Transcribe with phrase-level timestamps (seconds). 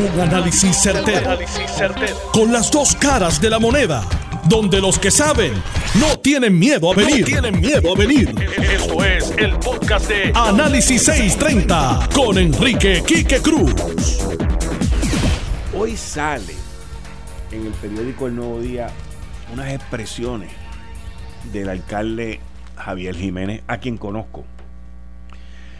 [0.00, 1.38] Un análisis certero,
[2.32, 4.02] Con las dos caras de la moneda.
[4.48, 5.52] Donde los que saben
[5.96, 7.26] no tienen miedo a venir.
[7.26, 8.34] tienen miedo a venir.
[8.58, 13.74] Esto es el podcast de Análisis 630 con Enrique Quique Cruz.
[15.76, 16.54] Hoy sale
[17.52, 18.88] en el periódico El Nuevo Día
[19.52, 20.50] unas expresiones
[21.52, 22.40] del alcalde
[22.76, 24.46] Javier Jiménez, a quien conozco.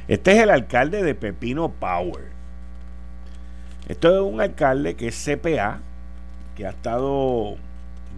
[0.08, 2.39] Este es el alcalde de Pepino Power.
[3.90, 5.80] Esto es un alcalde que es CPA,
[6.54, 7.56] que ha estado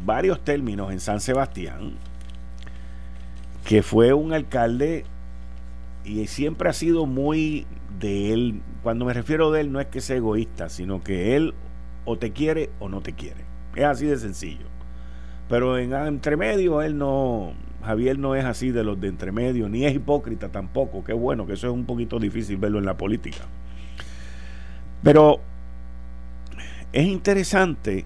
[0.04, 1.92] varios términos en San Sebastián,
[3.64, 5.06] que fue un alcalde
[6.04, 7.66] y siempre ha sido muy
[7.98, 8.60] de él.
[8.82, 11.54] Cuando me refiero de él no es que sea egoísta, sino que él
[12.04, 13.40] o te quiere o no te quiere.
[13.74, 14.66] Es así de sencillo.
[15.48, 19.94] Pero en entremedio él no, Javier no es así de los de entremedio, ni es
[19.94, 21.02] hipócrita tampoco.
[21.02, 23.46] Qué bueno, que eso es un poquito difícil verlo en la política.
[25.02, 25.40] Pero
[26.92, 28.04] es interesante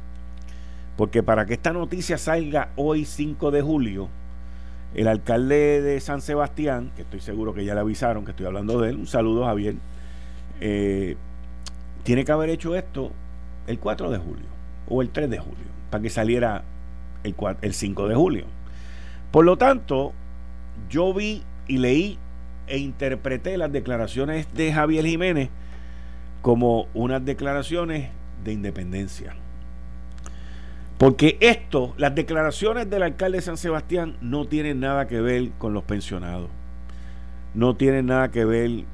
[0.96, 4.08] porque para que esta noticia salga hoy 5 de julio,
[4.94, 8.80] el alcalde de San Sebastián, que estoy seguro que ya le avisaron que estoy hablando
[8.80, 9.74] de él, un saludo Javier,
[10.60, 11.16] eh,
[12.02, 13.12] tiene que haber hecho esto
[13.66, 14.46] el 4 de julio
[14.88, 16.62] o el 3 de julio, para que saliera
[17.24, 18.44] el, el 5 de julio.
[19.30, 20.12] Por lo tanto,
[20.88, 22.18] yo vi y leí
[22.68, 25.50] e interpreté las declaraciones de Javier Jiménez
[26.40, 28.08] como unas declaraciones
[28.46, 29.34] de independencia.
[30.98, 35.74] Porque esto, las declaraciones del alcalde de San Sebastián no tienen nada que ver con
[35.74, 36.48] los pensionados.
[37.54, 38.84] No tienen nada que ver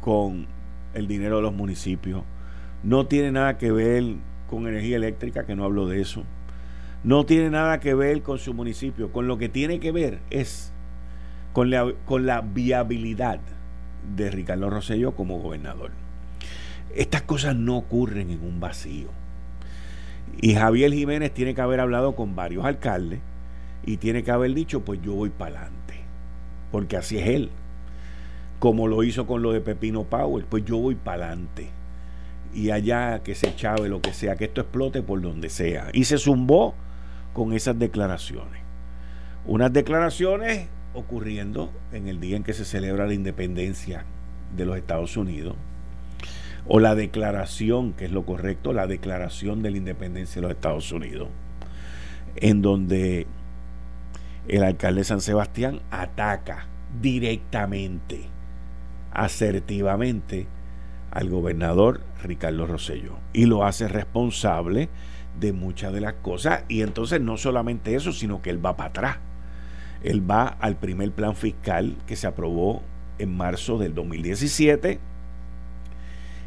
[0.00, 0.46] con
[0.92, 2.22] el dinero de los municipios.
[2.84, 4.04] No tiene nada que ver
[4.48, 6.22] con energía eléctrica, que no hablo de eso.
[7.02, 9.10] No tiene nada que ver con su municipio.
[9.10, 10.72] Con lo que tiene que ver es
[11.52, 13.40] con la, con la viabilidad
[14.14, 16.03] de Ricardo Rosselló como gobernador.
[16.94, 19.08] Estas cosas no ocurren en un vacío.
[20.40, 23.20] Y Javier Jiménez tiene que haber hablado con varios alcaldes
[23.84, 25.94] y tiene que haber dicho, pues yo voy para adelante.
[26.70, 27.50] Porque así es él.
[28.58, 31.68] Como lo hizo con lo de Pepino Power, pues yo voy para adelante.
[32.54, 35.88] Y allá que se chave lo que sea, que esto explote por donde sea.
[35.92, 36.74] Y se zumbó
[37.32, 38.62] con esas declaraciones.
[39.46, 44.04] Unas declaraciones ocurriendo en el día en que se celebra la independencia
[44.56, 45.56] de los Estados Unidos,
[46.66, 50.92] o la declaración, que es lo correcto, la declaración de la independencia de los Estados
[50.92, 51.28] Unidos,
[52.36, 53.26] en donde
[54.48, 56.66] el alcalde de San Sebastián ataca
[57.00, 58.22] directamente,
[59.12, 60.46] asertivamente,
[61.10, 64.88] al gobernador Ricardo Rosselló y lo hace responsable
[65.38, 68.90] de muchas de las cosas y entonces no solamente eso, sino que él va para
[68.90, 69.16] atrás.
[70.02, 72.82] Él va al primer plan fiscal que se aprobó
[73.18, 74.98] en marzo del 2017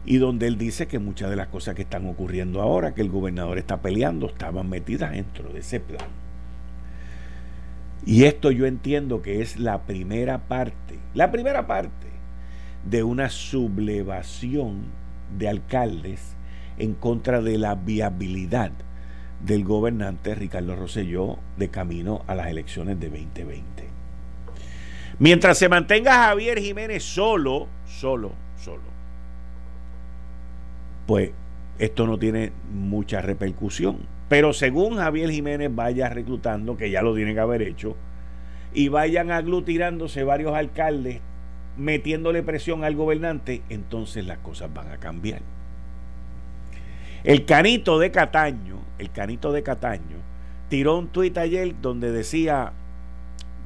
[0.08, 3.10] y donde él dice que muchas de las cosas que están ocurriendo ahora, que el
[3.10, 6.08] gobernador está peleando, estaban metidas dentro de ese plan.
[8.06, 12.08] Y esto yo entiendo que es la primera parte, la primera parte
[12.90, 14.86] de una sublevación
[15.38, 16.38] de alcaldes
[16.78, 18.72] en contra de la viabilidad
[19.44, 23.90] del gobernante Ricardo Rosselló de camino a las elecciones de 2020.
[25.20, 28.97] Mientras se mantenga Javier Jiménez solo, solo, solo,
[31.08, 31.32] pues
[31.80, 33.98] esto no tiene mucha repercusión.
[34.30, 37.96] Pero según Javier Jiménez vaya reclutando, que ya lo tiene que haber hecho,
[38.74, 41.22] y vayan aglutinándose varios alcaldes
[41.78, 45.42] metiéndole presión al gobernante, entonces las cosas van a cambiar.
[47.24, 50.18] El canito de Cataño, el canito de Cataño,
[50.70, 52.74] tiró un tuit ayer donde decía,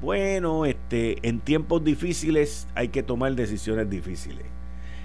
[0.01, 4.45] bueno, este, en tiempos difíciles hay que tomar decisiones difíciles.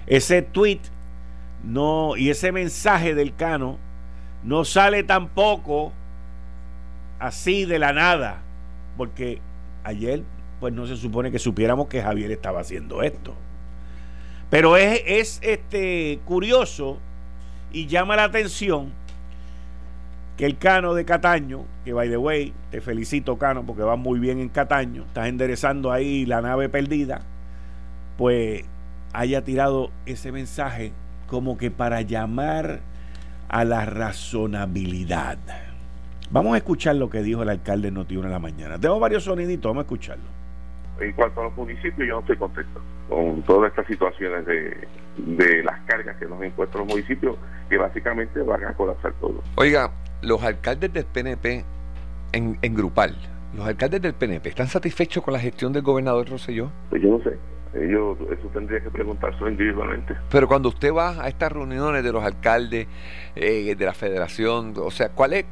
[0.05, 0.81] Ese tuit
[1.63, 3.77] no, y ese mensaje del Cano
[4.43, 5.91] no sale tampoco
[7.19, 8.41] así de la nada,
[8.95, 9.41] porque
[9.83, 10.23] ayer
[10.59, 13.35] pues no se supone que supiéramos que Javier estaba haciendo esto.
[14.49, 16.97] Pero es, es este curioso
[17.71, 18.91] y llama la atención
[20.37, 24.19] que el Cano de Cataño, que by the way, te felicito Cano porque va muy
[24.19, 27.21] bien en Cataño, estás enderezando ahí la nave perdida,
[28.17, 28.63] pues
[29.13, 30.93] haya tirado ese mensaje
[31.27, 32.79] como que para llamar
[33.49, 35.37] a la razonabilidad.
[36.29, 38.77] Vamos a escuchar lo que dijo el alcalde Noti en la mañana.
[38.77, 40.25] Tengo varios soniditos, vamos a escucharlo.
[40.99, 44.87] En cuanto a los municipios, yo no estoy contento con todas estas situaciones de,
[45.17, 47.37] de las cargas que nos han impuesto los municipios,
[47.69, 49.41] que básicamente van a colapsar todo.
[49.55, 49.91] Oiga,
[50.21, 51.63] los alcaldes del PNP
[52.33, 53.15] en, en grupal,
[53.55, 56.71] ¿los alcaldes del PNP están satisfechos con la gestión del gobernador Rosselló?
[56.89, 57.37] Pues yo no sé
[57.73, 60.15] Ellos, eso tendría que preguntarse individualmente.
[60.31, 62.87] Pero cuando usted va a estas reuniones de los alcaldes
[63.35, 65.45] eh, de la federación, o sea, ¿cuál es,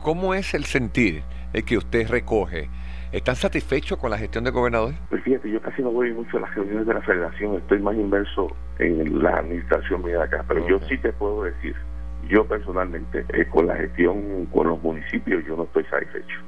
[0.00, 1.22] ¿cómo es el sentir
[1.66, 2.68] que usted recoge?
[3.12, 4.94] ¿Están satisfechos con la gestión del gobernador?
[5.10, 7.94] Pues fíjate, yo casi no voy mucho a las reuniones de la federación, estoy más
[7.94, 11.76] inmerso en la administración mía de acá, pero yo sí te puedo decir,
[12.28, 16.38] yo personalmente, eh, con la gestión con los municipios, yo no estoy satisfecho.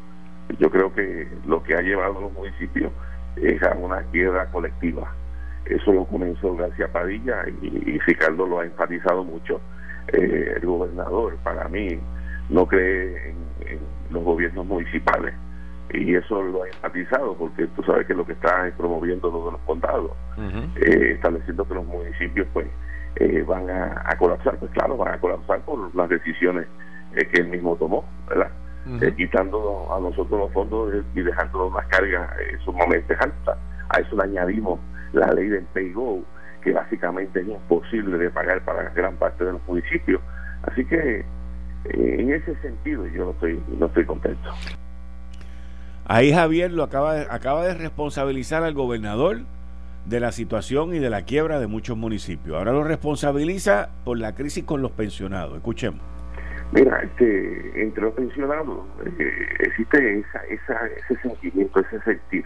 [0.58, 2.90] Yo creo que lo que ha llevado a los municipios
[3.36, 5.12] es a una quiebra colectiva.
[5.66, 9.60] Eso lo comenzó García Padilla y, Ricardo lo ha enfatizado mucho.
[10.08, 11.98] Eh, el gobernador, para mí,
[12.50, 13.78] no cree en,
[14.10, 15.34] los gobiernos municipales
[15.92, 19.52] y eso lo ha enfatizado porque tú sabes que lo que está promoviendo lo de
[19.52, 20.12] los condados,
[20.76, 22.66] eh, estableciendo que los municipios pues
[23.16, 26.66] eh, van a, colapsar, pues claro, van a colapsar por las decisiones
[27.14, 28.50] que él mismo tomó, ¿verdad?
[29.00, 32.30] Eh, quitando a nosotros los fondos y dejándonos las cargas
[32.64, 33.56] sumamente altas.
[33.88, 34.78] A eso le añadimos
[35.14, 35.92] la ley del pay
[36.62, 40.20] que básicamente es imposible de pagar para gran parte de los municipios.
[40.62, 44.50] Así que eh, en ese sentido yo no estoy, no estoy contento.
[46.06, 49.40] Ahí Javier lo acaba acaba de responsabilizar al gobernador
[50.04, 52.56] de la situación y de la quiebra de muchos municipios.
[52.56, 55.56] Ahora lo responsabiliza por la crisis con los pensionados.
[55.56, 56.13] Escuchemos.
[56.74, 58.84] Mira, este, entre los pensionados
[59.20, 62.44] eh, existe esa, esa, ese sentimiento, ese sentir.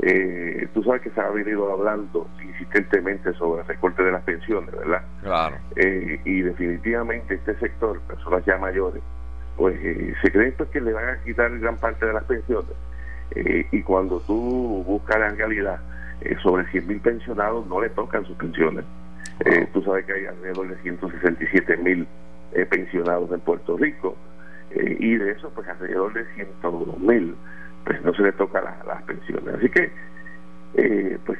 [0.00, 4.70] Eh, tú sabes que se ha venido hablando insistentemente sobre el recorte de las pensiones,
[4.74, 5.02] ¿verdad?
[5.22, 5.56] Claro.
[5.76, 9.02] Eh, y definitivamente este sector, personas ya mayores,
[9.58, 9.78] pues
[10.22, 12.74] se cree pues, que le van a quitar gran parte de las pensiones.
[13.70, 15.78] y cuando tú buscas la realidad,
[16.42, 18.86] sobre 100 mil pensionados no le tocan sus pensiones.
[19.74, 22.06] tú sabes que hay alrededor de 167 mil
[22.54, 24.16] eh, pensionados en Puerto Rico
[24.70, 27.34] eh, y de eso pues alrededor de 102 mil
[27.84, 29.54] pues no se le toca las pensiones.
[29.54, 29.90] Así que
[30.74, 31.38] eh, pues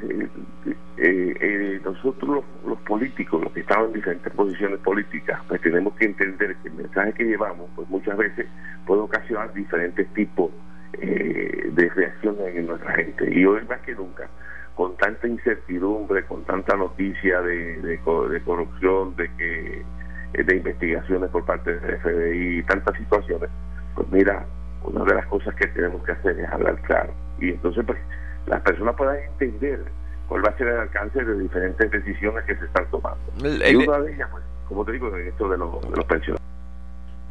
[1.84, 6.68] nosotros los, políticos los que estamos en diferentes posiciones políticas pues tenemos que entender que
[6.68, 8.46] el mensaje que llevamos pues muchas veces
[8.86, 10.50] puede ocasionar diferentes tipos
[10.92, 13.30] de reacciones en nuestra gente.
[13.34, 14.28] Y hoy más que nunca
[14.74, 18.00] con tanta incertidumbre, con tanta noticia de, de
[18.44, 19.84] corrupción, de que eh,
[20.32, 23.50] de investigaciones por parte del FBI y tantas situaciones,
[23.94, 24.46] pues mira,
[24.84, 27.12] una de las cosas que tenemos que hacer es hablar claro.
[27.38, 27.98] Y entonces, pues,
[28.46, 29.84] las personas puedan entender
[30.28, 33.20] cuál va a ser el alcance de diferentes decisiones que se están tomando.
[33.38, 36.42] y una de ellas, pues, como te digo, en esto de los, de los pensionados.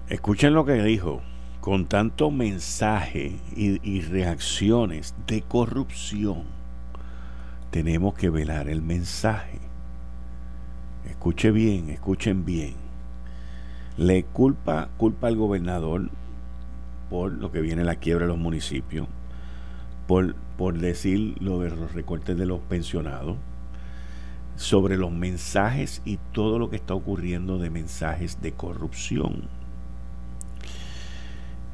[0.09, 1.21] Escuchen lo que dijo.
[1.61, 6.45] Con tanto mensaje y, y reacciones de corrupción,
[7.69, 9.59] tenemos que velar el mensaje.
[11.05, 12.73] Escuche bien, escuchen bien
[14.01, 16.09] le culpa, culpa al gobernador
[17.11, 19.07] por lo que viene la quiebra de los municipios,
[20.07, 23.37] por, por decir lo de los recortes de los pensionados,
[24.55, 29.43] sobre los mensajes y todo lo que está ocurriendo de mensajes de corrupción.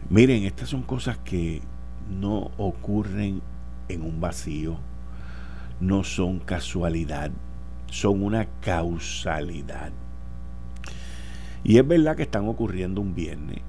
[0.09, 1.61] Miren, estas son cosas que
[2.09, 3.41] no ocurren
[3.87, 4.75] en un vacío,
[5.79, 7.31] no son casualidad,
[7.89, 9.93] son una causalidad.
[11.67, 13.59] Y es verdad que están ocurriendo un viernes.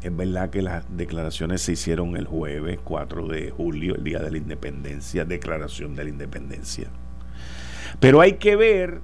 [0.00, 4.30] Es verdad que las declaraciones se hicieron el jueves 4 de julio, el día de
[4.30, 6.86] la independencia, declaración de la independencia.
[7.98, 9.00] Pero hay que ver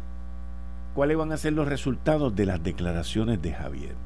[0.95, 3.97] cuáles van a ser los resultados de las declaraciones de Javier,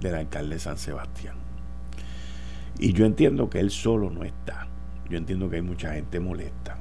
[0.00, 1.34] del alcalde de San Sebastián.
[2.78, 4.68] Y yo entiendo que él solo no está.
[5.10, 6.76] Yo entiendo que hay mucha gente molesta.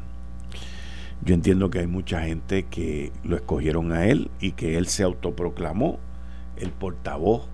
[1.25, 5.02] Yo entiendo que hay mucha gente que lo escogieron a él y que él se
[5.02, 5.98] autoproclamó
[6.62, 7.48] el portavoz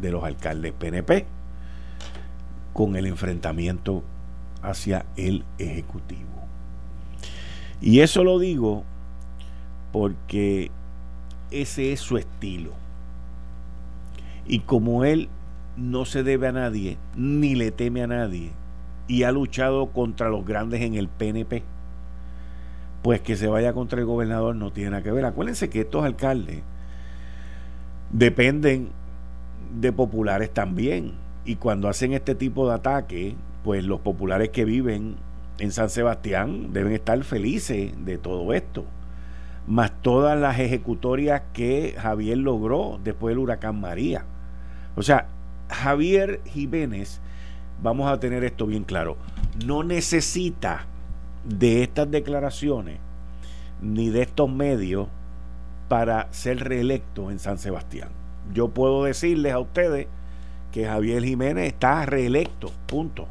[0.00, 1.26] de los alcaldes PNP
[2.72, 4.02] con el enfrentamiento
[4.62, 6.30] hacia el Ejecutivo.
[7.80, 8.84] Y eso lo digo
[9.92, 10.70] porque
[11.50, 12.70] ese es su estilo.
[14.46, 15.28] Y como él
[15.76, 18.52] no se debe a nadie, ni le teme a nadie,
[19.08, 21.62] y ha luchado contra los grandes en el PNP,
[23.02, 25.24] pues que se vaya contra el gobernador no tiene nada que ver.
[25.24, 26.62] Acuérdense que estos alcaldes
[28.12, 28.90] dependen
[29.74, 31.14] de populares también.
[31.44, 35.16] Y cuando hacen este tipo de ataque, pues los populares que viven
[35.58, 38.84] en San Sebastián deben estar felices de todo esto.
[39.66, 44.24] Más todas las ejecutorias que Javier logró después del huracán María.
[44.96, 45.28] O sea,
[45.68, 47.20] Javier Jiménez,
[47.82, 49.16] vamos a tener esto bien claro,
[49.64, 50.86] no necesita
[51.44, 52.98] de estas declaraciones
[53.80, 55.08] ni de estos medios
[55.92, 58.08] para ser reelecto en San Sebastián.
[58.54, 60.06] Yo puedo decirles a ustedes
[60.72, 63.28] que Javier Jiménez está reelecto, punto.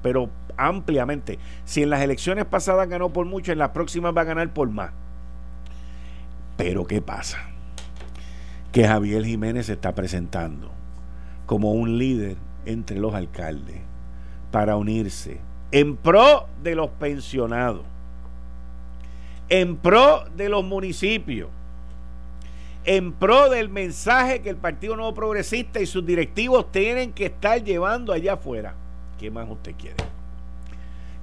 [0.00, 1.40] pero ampliamente.
[1.64, 4.70] Si en las elecciones pasadas ganó por mucho, en las próximas va a ganar por
[4.70, 4.92] más.
[6.56, 7.38] Pero ¿qué pasa?
[8.70, 10.70] Que Javier Jiménez se está presentando
[11.46, 13.80] como un líder entre los alcaldes
[14.52, 15.40] para unirse
[15.72, 17.82] en pro de los pensionados,
[19.48, 21.50] en pro de los municipios,
[22.84, 27.62] en pro del mensaje que el Partido Nuevo Progresista y sus directivos tienen que estar
[27.62, 28.74] llevando allá afuera.
[29.18, 29.96] ¿Qué más usted quiere?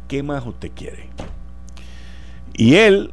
[0.07, 1.07] ¿Qué más usted quiere?
[2.53, 3.11] Y él,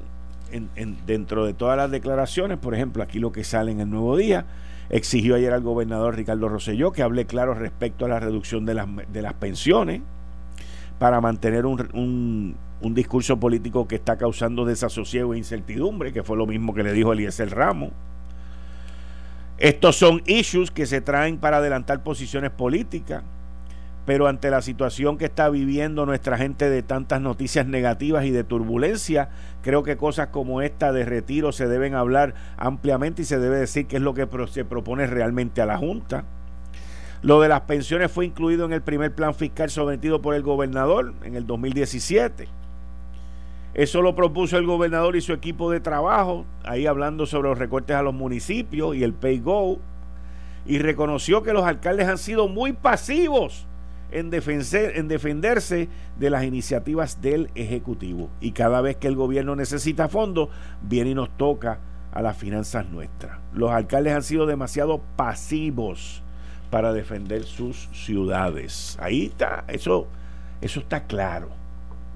[1.07, 4.47] dentro de todas las declaraciones, por ejemplo, aquí lo que sale en el Nuevo Día,
[4.91, 8.89] exigió ayer al gobernador Ricardo Rosselló que hable claro respecto a la reducción de las,
[9.13, 10.01] de las pensiones
[10.99, 16.47] para mantener un, un, discurso político que está causando desasosiego e incertidumbre, que fue lo
[16.47, 17.91] mismo que le dijo Eliezer Ramos.
[19.59, 23.25] Estos son issues que se traen para adelantar posiciones políticas,
[24.07, 28.45] pero ante la situación que está viviendo nuestra gente de tantas noticias negativas y de
[28.45, 29.31] turbulencia,
[29.63, 33.87] creo que cosas como esta de retiro se deben hablar ampliamente y se debe decir
[33.87, 36.25] qué es lo que se propone realmente a la Junta.
[37.23, 41.15] Lo de las pensiones fue incluido en el primer plan fiscal sometido por el gobernador
[41.25, 42.47] en el 2017.
[43.79, 47.95] Eso lo propuso el gobernador y su equipo de trabajo, ahí hablando sobre los recortes
[47.95, 49.79] a los municipios y el pay go,
[50.67, 53.69] y reconoció que los alcaldes han sido muy pasivos
[54.11, 58.31] en, en defenderse de las iniciativas del Ejecutivo.
[58.41, 60.49] Y cada vez que el gobierno necesita fondos,
[60.83, 61.79] viene y nos toca
[62.11, 63.39] a las finanzas nuestras.
[63.53, 66.25] Los alcaldes han sido demasiado pasivos
[66.69, 68.99] para defender sus ciudades.
[69.01, 70.09] Ahí está, eso,
[70.61, 71.51] eso está claro.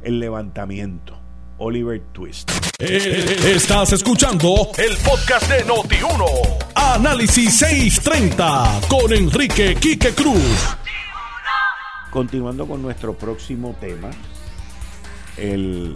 [0.03, 1.22] El levantamiento.
[1.63, 2.51] Oliver Twist.
[2.81, 6.25] Estás escuchando el podcast de Noti1.
[6.75, 10.77] Análisis 630 con Enrique Quique Cruz.
[12.11, 14.11] Continuando con nuestro próximo tema,
[15.37, 15.95] el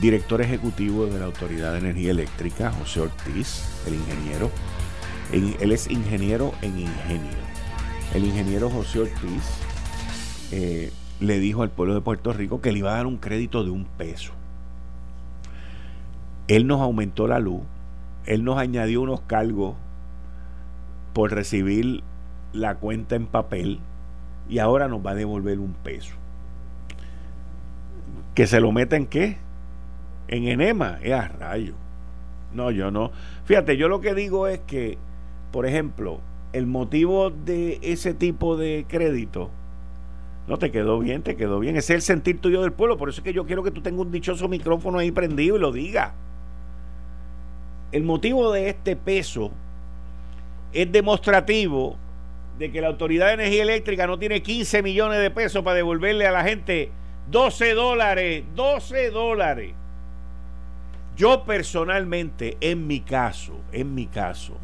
[0.00, 4.50] director ejecutivo de la Autoridad de Energía Eléctrica, José Ortiz, el ingeniero,
[5.32, 7.44] él es ingeniero en ingenio.
[8.14, 9.42] El ingeniero José Ortiz
[10.50, 10.90] eh,
[11.20, 13.70] le dijo al pueblo de Puerto Rico que le iba a dar un crédito de
[13.70, 14.32] un peso.
[16.48, 17.62] Él nos aumentó la luz,
[18.26, 19.76] él nos añadió unos cargos
[21.12, 22.02] por recibir
[22.52, 23.78] la cuenta en papel
[24.48, 26.14] y ahora nos va a devolver un peso.
[28.34, 29.38] ¿Que se lo meta en qué?
[30.28, 31.74] En enema, es a rayo.
[32.52, 33.10] No, yo no.
[33.44, 34.98] Fíjate, yo lo que digo es que
[35.54, 36.18] por ejemplo,
[36.52, 39.50] el motivo de ese tipo de crédito,
[40.46, 41.76] no te quedó bien, te quedó bien.
[41.76, 42.98] Ese es el sentir tuyo del pueblo.
[42.98, 45.58] Por eso es que yo quiero que tú tengas un dichoso micrófono ahí prendido y
[45.58, 46.14] lo diga.
[47.92, 49.52] El motivo de este peso
[50.72, 51.96] es demostrativo
[52.58, 56.26] de que la Autoridad de Energía Eléctrica no tiene 15 millones de pesos para devolverle
[56.26, 56.90] a la gente
[57.30, 59.74] 12 dólares, 12 dólares.
[61.16, 64.58] Yo personalmente, en mi caso, en mi caso,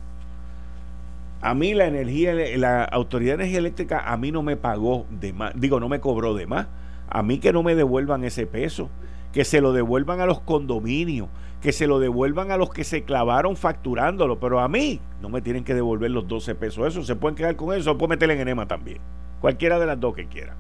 [1.43, 5.33] a mí la energía, la Autoridad de Energía Eléctrica a mí no me pagó de
[5.33, 6.67] más, digo, no me cobró de más.
[7.09, 8.91] A mí que no me devuelvan ese peso,
[9.33, 11.29] que se lo devuelvan a los condominios,
[11.63, 15.41] que se lo devuelvan a los que se clavaron facturándolo, pero a mí no me
[15.41, 16.87] tienen que devolver los 12 pesos.
[16.87, 18.99] Eso se pueden quedar con eso, pueden meterle en enema también.
[19.41, 20.55] Cualquiera de las dos que quiera.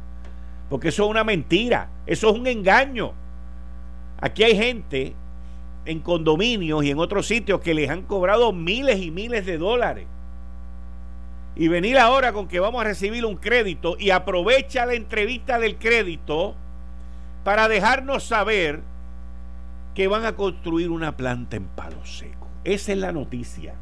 [0.70, 3.12] Porque eso es una mentira, eso es un engaño.
[4.18, 5.14] Aquí hay gente
[5.84, 10.06] en condominios y en otros sitios que les han cobrado miles y miles de dólares
[11.57, 15.76] y venir ahora con que vamos a recibir un crédito y aprovecha la entrevista del
[15.76, 16.54] crédito
[17.45, 18.80] para dejarnos saber
[19.95, 22.49] que van a construir una planta en Palo Seco.
[22.64, 23.75] Esa es la noticia.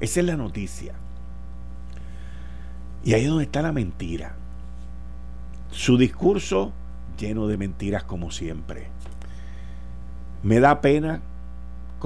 [0.00, 0.94] Esa es la noticia.
[3.04, 4.34] Y ahí es donde está la mentira.
[5.70, 6.72] Su discurso
[7.18, 8.88] lleno de mentiras como siempre.
[10.42, 11.20] Me da pena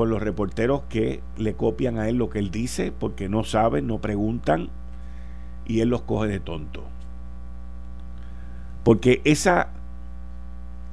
[0.01, 3.87] con los reporteros que le copian a él lo que él dice porque no saben,
[3.87, 4.71] no preguntan
[5.67, 6.85] y él los coge de tonto.
[8.83, 9.69] Porque esa,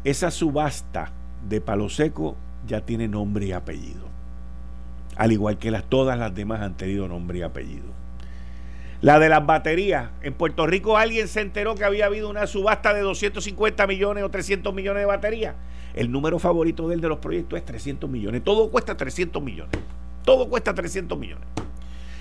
[0.03, 1.13] esa subasta
[1.47, 2.35] de Palo Seco
[2.67, 4.03] ya tiene nombre y apellido.
[5.15, 7.85] Al igual que las, todas las demás han tenido nombre y apellido.
[8.99, 10.09] La de las baterías.
[10.21, 14.29] En Puerto Rico alguien se enteró que había habido una subasta de 250 millones o
[14.29, 15.55] 300 millones de baterías.
[15.97, 18.43] El número favorito de él de los proyectos es 300 millones.
[18.43, 19.71] Todo cuesta 300 millones.
[20.23, 21.47] Todo cuesta 300 millones.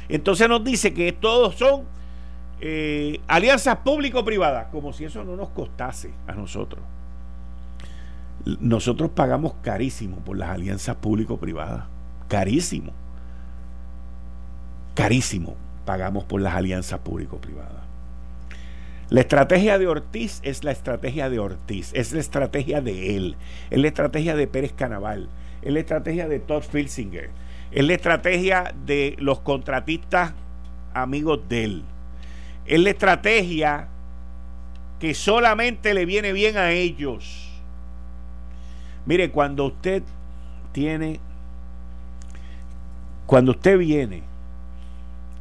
[0.08, 1.82] Entonces nos dice que todos son
[2.60, 6.82] eh, alianzas público-privadas, como si eso no nos costase a nosotros.
[8.60, 11.84] Nosotros pagamos carísimo por las alianzas público-privadas.
[12.28, 12.92] Carísimo.
[14.94, 15.54] Carísimo
[15.84, 17.85] pagamos por las alianzas público-privadas.
[19.08, 23.36] La estrategia de Ortiz es la estrategia de Ortiz, es la estrategia de él,
[23.70, 25.28] es la estrategia de Pérez Canaval,
[25.62, 27.30] es la estrategia de Todd Filsinger,
[27.70, 30.32] es la estrategia de los contratistas
[30.92, 31.82] amigos de él,
[32.66, 33.88] es la estrategia
[34.98, 37.48] que solamente le viene bien a ellos.
[39.04, 40.02] Mire, cuando usted
[40.72, 41.20] tiene,
[43.26, 44.24] cuando usted viene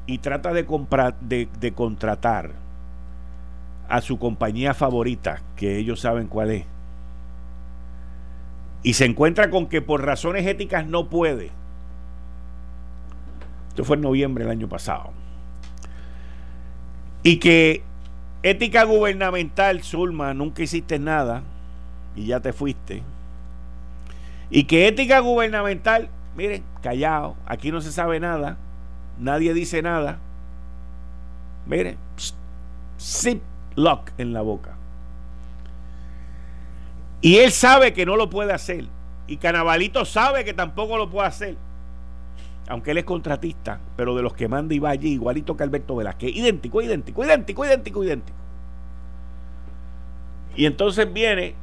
[0.06, 2.65] y trata de, comprar, de, de contratar
[3.90, 6.66] a su compañía favorita, que ellos saben cuál es,
[8.86, 11.50] y se encuentra con que por razones éticas no puede.
[13.70, 15.12] Esto fue en noviembre del año pasado.
[17.24, 17.82] Y que
[18.44, 21.42] ética gubernamental, Zulma, nunca hiciste nada
[22.16, 23.02] y ya te fuiste.
[24.52, 28.58] Y que ética gubernamental, miren, callado, aquí no se sabe nada,
[29.18, 30.20] nadie dice nada.
[31.66, 31.98] Miren,
[33.00, 33.42] zip
[33.76, 34.76] lock en la boca.
[37.22, 38.86] Y él sabe que no lo puede hacer.
[39.28, 41.58] Y Canabalito sabe que tampoco lo puede hacer.
[42.68, 45.96] Aunque él es contratista, pero de los que manda y va allí, igualito que Alberto
[45.96, 46.36] Velázquez.
[46.36, 48.38] Idéntico, idéntico, idéntico, idéntico, idéntico.
[50.56, 51.56] Y entonces viene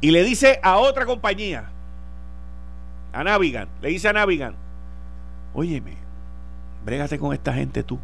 [0.00, 1.70] y le dice a otra compañía,
[3.12, 4.54] a Navigan, le dice a Navigan,
[5.54, 5.96] óyeme,
[6.84, 7.98] brégate con esta gente tú.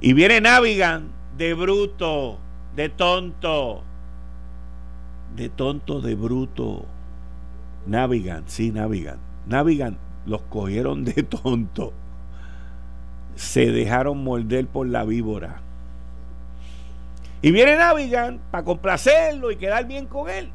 [0.00, 2.38] Y viene Navigan de bruto,
[2.74, 3.82] de tonto,
[5.34, 6.86] de tonto, de bruto.
[7.86, 9.18] Navigan, sí, Navigan.
[9.46, 11.92] Navigan los cogieron de tonto.
[13.34, 15.60] Se dejaron morder por la víbora.
[17.42, 20.50] Y viene Navigan para complacerlo y quedar bien con él.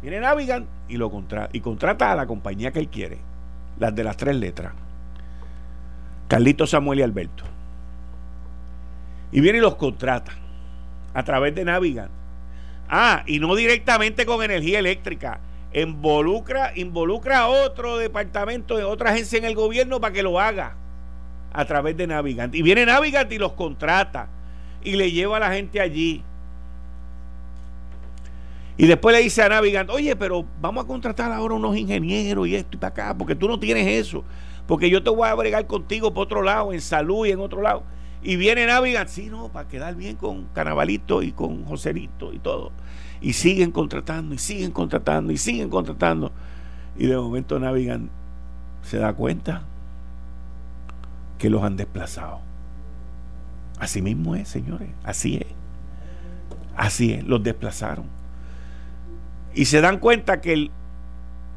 [0.00, 3.18] Viene Navigan y lo contrata, y contrata a la compañía que él quiere,
[3.78, 4.72] las de las tres letras.
[6.26, 7.49] Carlito Samuel y Alberto.
[9.32, 10.32] Y viene y los contrata
[11.14, 12.10] a través de Navigan.
[12.88, 15.40] Ah, y no directamente con energía eléctrica.
[15.72, 20.74] Involucra, involucra a otro departamento, de otra agencia en el gobierno para que lo haga
[21.52, 22.54] a través de Navigant.
[22.54, 24.28] Y viene Navigant y los contrata
[24.82, 26.22] y le lleva a la gente allí.
[28.76, 32.56] Y después le dice a Navigant, oye, pero vamos a contratar ahora unos ingenieros y
[32.56, 34.24] esto y para acá, porque tú no tienes eso.
[34.66, 37.60] Porque yo te voy a bregar contigo por otro lado, en salud y en otro
[37.60, 37.82] lado.
[38.22, 42.72] Y viene Navigant, sí, no, para quedar bien con Canabalito y con Joselito y todo.
[43.20, 46.32] Y siguen contratando, y siguen contratando, y siguen contratando.
[46.96, 48.10] Y de momento Navigant
[48.82, 49.62] se da cuenta
[51.38, 52.40] que los han desplazado.
[53.78, 54.90] Así mismo es, señores.
[55.02, 55.46] Así es.
[56.76, 57.24] Así es.
[57.24, 58.06] Los desplazaron.
[59.54, 60.70] Y se dan cuenta que el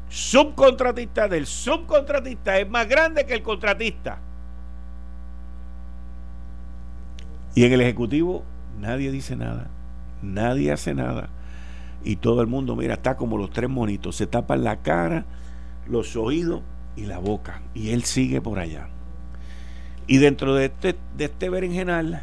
[0.08, 4.18] subcontratista del subcontratista es más grande que el contratista.
[7.54, 8.44] Y en el Ejecutivo
[8.80, 9.68] nadie dice nada.
[10.22, 11.28] Nadie hace nada.
[12.02, 14.16] Y todo el mundo, mira, está como los tres monitos.
[14.16, 15.24] Se tapan la cara,
[15.86, 16.62] los oídos
[16.96, 17.62] y la boca.
[17.74, 18.88] Y él sigue por allá.
[20.06, 22.22] Y dentro de este, de este berenjenal,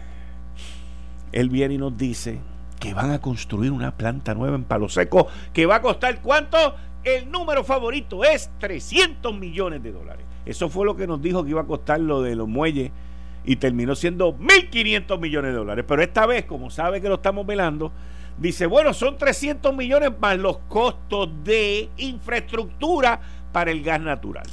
[1.31, 2.39] él viene y nos dice
[2.79, 6.57] que van a construir una planta nueva en Palo Seco que va a costar cuánto?
[7.03, 10.25] El número favorito es 300 millones de dólares.
[10.45, 12.91] Eso fue lo que nos dijo que iba a costar lo de los muelles
[13.43, 15.85] y terminó siendo 1.500 millones de dólares.
[15.87, 17.91] Pero esta vez, como sabe que lo estamos velando,
[18.37, 23.19] dice, bueno, son 300 millones más los costos de infraestructura
[23.51, 24.47] para el gas natural.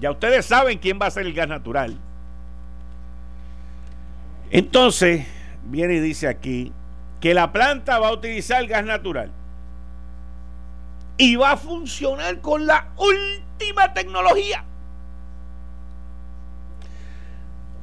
[0.00, 1.96] Ya ustedes saben quién va a ser el gas natural.
[4.50, 5.26] Entonces,
[5.64, 6.72] viene y dice aquí
[7.20, 9.30] que la planta va a utilizar gas natural
[11.18, 14.64] y va a funcionar con la última tecnología.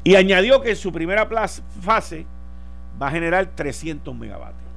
[0.08, 1.28] Y añadió que en su primera
[1.82, 2.26] fase
[3.02, 4.72] va a generar 300 megavatios.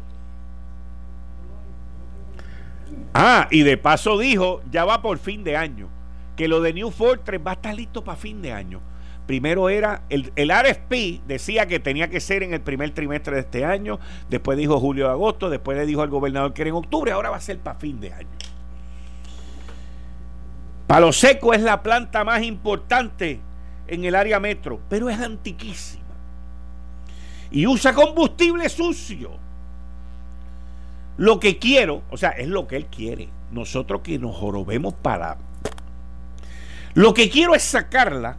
[3.14, 5.88] Ah, y de paso dijo, ya va por fin de año,
[6.34, 8.80] que lo de New Fortress va a estar listo para fin de año.
[9.28, 13.42] Primero era, el, el RFP decía que tenía que ser en el primer trimestre de
[13.42, 16.74] este año, después dijo julio de agosto, después le dijo al gobernador que era en
[16.74, 18.36] octubre, ahora va a ser para fin de año.
[20.88, 23.38] Palo Seco es la planta más importante
[23.90, 26.04] en el área metro, pero es antiquísima.
[27.50, 29.32] Y usa combustible sucio.
[31.16, 33.28] Lo que quiero, o sea, es lo que él quiere.
[33.50, 35.36] Nosotros que nos jorobemos para...
[36.94, 38.36] Lo que quiero es sacarla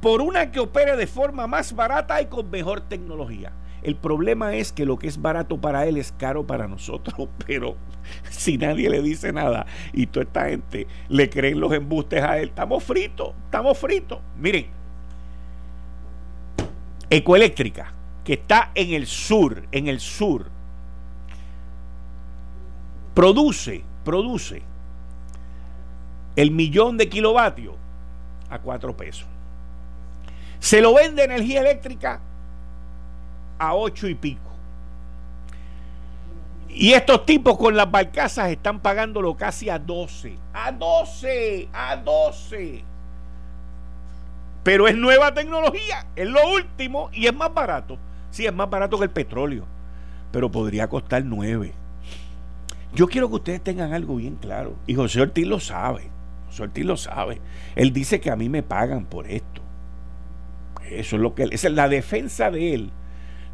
[0.00, 3.52] por una que opere de forma más barata y con mejor tecnología.
[3.82, 7.76] El problema es que lo que es barato para él es caro para nosotros, pero
[8.30, 12.48] si nadie le dice nada y toda esta gente le creen los embustes a él,
[12.48, 14.20] estamos fritos, estamos fritos.
[14.38, 14.66] Miren,
[17.10, 17.92] Ecoeléctrica
[18.24, 20.46] que está en el sur, en el sur,
[23.14, 24.62] produce, produce
[26.36, 27.74] el millón de kilovatios
[28.48, 29.26] a cuatro pesos.
[30.60, 32.20] Se lo vende energía eléctrica
[33.62, 34.50] a ocho y pico.
[36.68, 40.36] Y estos tipos con las barcazas están pagándolo casi a 12.
[40.52, 42.84] A 12, a 12.
[44.64, 47.98] Pero es nueva tecnología, es lo último y es más barato.
[48.30, 49.64] Sí, es más barato que el petróleo,
[50.32, 51.72] pero podría costar 9.
[52.94, 54.74] Yo quiero que ustedes tengan algo bien claro.
[54.86, 56.10] Y José Ortiz lo sabe.
[56.46, 57.40] José Ortiz lo sabe.
[57.76, 59.62] Él dice que a mí me pagan por esto.
[60.84, 61.52] Eso es lo que él.
[61.52, 62.92] es la defensa de él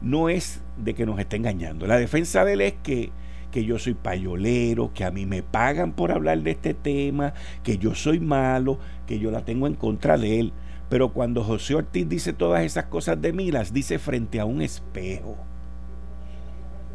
[0.01, 1.87] no es de que nos esté engañando.
[1.87, 3.11] La defensa de él es que,
[3.51, 7.79] que yo soy payolero, que a mí me pagan por hablar de este tema, que
[7.79, 10.53] yo soy malo, que yo la tengo en contra de él.
[10.89, 14.63] Pero cuando José Ortiz dice todas esas cosas de mí, las dice frente a un
[14.63, 15.37] espejo.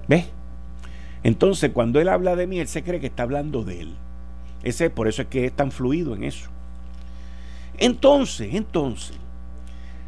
[0.07, 0.25] ¿Ves?
[1.23, 3.95] Entonces, cuando él habla de mí, él se cree que está hablando de él.
[4.63, 6.49] Ese, por eso es que es tan fluido en eso.
[7.77, 9.17] Entonces, entonces,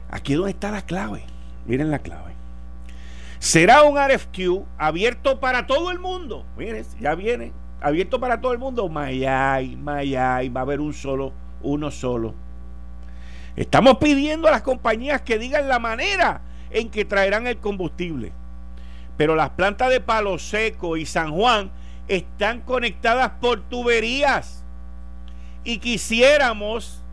[0.10, 1.23] aquí es donde está la clave.
[1.65, 2.35] Miren la clave.
[3.45, 6.47] Será un RFQ abierto para todo el mundo.
[6.58, 7.53] Miren, ya viene.
[7.79, 8.89] Abierto para todo el mundo.
[8.89, 11.31] Mayay, Mayay, va a haber un solo,
[11.62, 12.34] uno solo.
[13.55, 18.31] Estamos pidiendo a las compañías que digan la manera en que traerán el combustible.
[19.15, 21.69] Pero las plantas de Palo Seco y San Juan
[22.08, 24.63] están conectadas por tuberías.
[25.63, 27.04] Y quisiéramos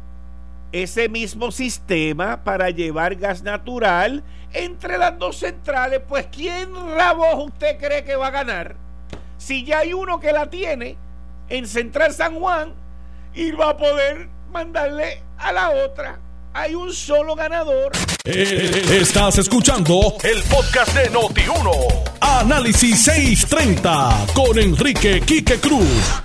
[0.73, 7.79] ese mismo sistema para llevar gas natural entre las dos centrales, pues ¿quién rabo usted
[7.79, 8.77] cree que va a ganar?
[9.39, 10.97] Si ya hay uno que la tiene
[11.49, 12.75] en Central San Juan
[13.35, 16.19] y va a poder mandarle a la otra.
[16.55, 17.93] Hay un solo ganador.
[18.25, 22.11] Eh, estás escuchando el podcast de Noti1.
[22.21, 26.23] Análisis 630 con Enrique Quique Cruz.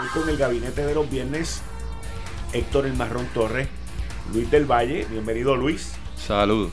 [0.00, 1.62] Hoy con el gabinete de los viernes,
[2.54, 3.68] Héctor El Marrón Torres,
[4.32, 5.06] Luis del Valle.
[5.10, 5.96] Bienvenido, Luis.
[6.16, 6.70] Saludos.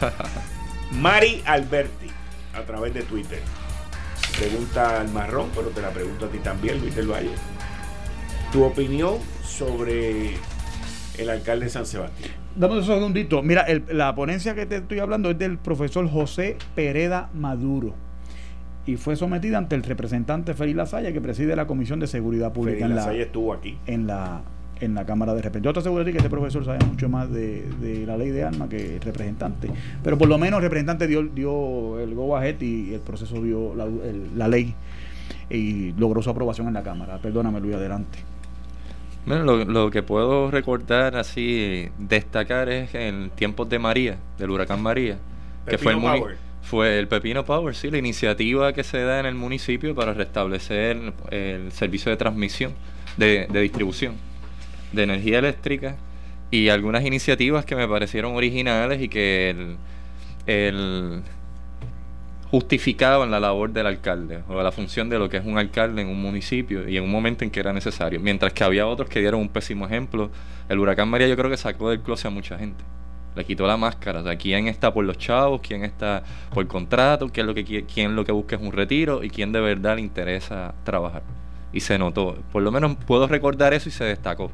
[0.92, 2.06] Mari Alberti,
[2.54, 3.40] a través de Twitter.
[4.38, 7.32] Pregunta al marrón, pero te la pregunto a ti también, Luis del Valle.
[8.50, 10.36] Tu opinión sobre
[11.18, 12.30] el alcalde de San Sebastián.
[12.56, 13.42] Dame un segundito.
[13.42, 18.07] Mira, la ponencia que te estoy hablando es del profesor José Pereda Maduro
[18.88, 22.78] y fue sometida ante el representante Félix Lasaya que preside la Comisión de Seguridad Pública.
[22.78, 23.76] Félix Lasaya estuvo aquí.
[23.86, 24.40] En la,
[24.80, 25.68] en la Cámara de Representantes.
[25.68, 28.94] Yo te aseguro que este profesor sabe mucho más de, la ley de armas que
[28.96, 29.70] el representante.
[30.02, 33.74] Pero por lo menos el representante dio, dio el go ahead y el proceso dio
[33.74, 33.86] la,
[34.34, 34.74] la ley
[35.50, 37.18] y logró su aprobación en la Cámara.
[37.18, 38.20] Perdóname, Luis, adelante.
[39.26, 44.82] Bueno, lo, lo, que puedo recordar así, destacar es en tiempos de María, del huracán
[44.82, 45.18] María,
[45.66, 46.00] que fue el,
[46.62, 51.14] fue el Pepino Power, sí, la iniciativa que se da en el municipio para restablecer
[51.30, 52.74] el servicio de transmisión,
[53.16, 54.14] de, distribución
[54.92, 55.96] de energía eléctrica
[56.50, 59.76] y algunas iniciativas que me parecieron originales y que el,
[60.46, 61.22] el
[62.50, 66.08] justificaban la labor del alcalde o la función de lo que es un alcalde en
[66.08, 68.20] un municipio y en un momento en que era necesario.
[68.20, 70.30] Mientras que había otros que dieron un pésimo ejemplo.
[70.68, 72.82] El huracán María yo creo que sacó del closet a mucha gente.
[73.38, 74.20] Le quitó la máscara.
[74.20, 76.22] O sea, quién está por los chavos, quién está
[76.52, 80.02] por contrato, quién lo que, quién busca es un retiro y quién de verdad le
[80.02, 81.22] interesa trabajar.
[81.72, 82.36] Y se notó.
[82.52, 84.50] Por lo menos puedo recordar eso y se destacó.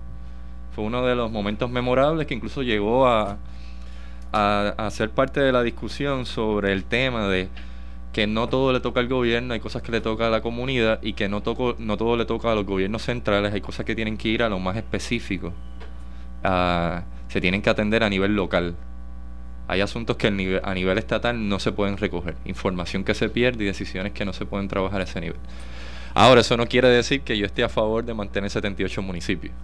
[0.74, 3.38] Fue uno de los momentos memorables que incluso llegó a,
[4.32, 7.48] a, a ser parte de la discusión sobre el tema de
[8.14, 11.00] que no todo le toca al gobierno, hay cosas que le toca a la comunidad
[11.02, 13.96] y que no, toco, no todo le toca a los gobiernos centrales, hay cosas que
[13.96, 15.52] tienen que ir a lo más específico,
[17.28, 18.74] se tienen que atender a nivel local.
[19.66, 20.28] Hay asuntos que
[20.62, 24.32] a nivel estatal no se pueden recoger, información que se pierde y decisiones que no
[24.32, 25.38] se pueden trabajar a ese nivel.
[26.12, 29.54] Ahora, eso no quiere decir que yo esté a favor de mantener 78 municipios.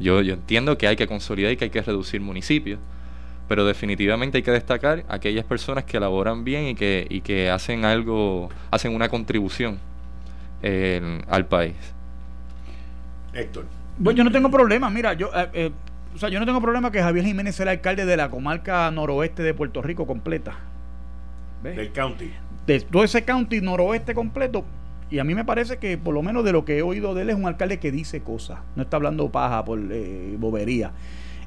[0.00, 2.78] Yo, yo entiendo que hay que consolidar y que hay que reducir municipios,
[3.48, 7.84] pero definitivamente hay que destacar aquellas personas que elaboran bien y que, y que hacen
[7.84, 9.78] algo, hacen una contribución
[11.28, 11.76] al país.
[13.32, 13.66] Héctor.
[13.98, 15.70] Bueno, yo no tengo problema, mira, yo, eh, eh,
[16.18, 18.90] o sea, yo no tengo problema que Javier Jiménez sea el alcalde de la comarca
[18.90, 20.58] noroeste de Puerto Rico completa.
[21.62, 22.32] Del county.
[22.66, 24.64] De todo ese county noroeste completo.
[25.10, 27.22] Y a mí me parece que, por lo menos de lo que he oído de
[27.22, 28.58] él, es un alcalde que dice cosas.
[28.74, 30.90] No está hablando paja por eh, bobería.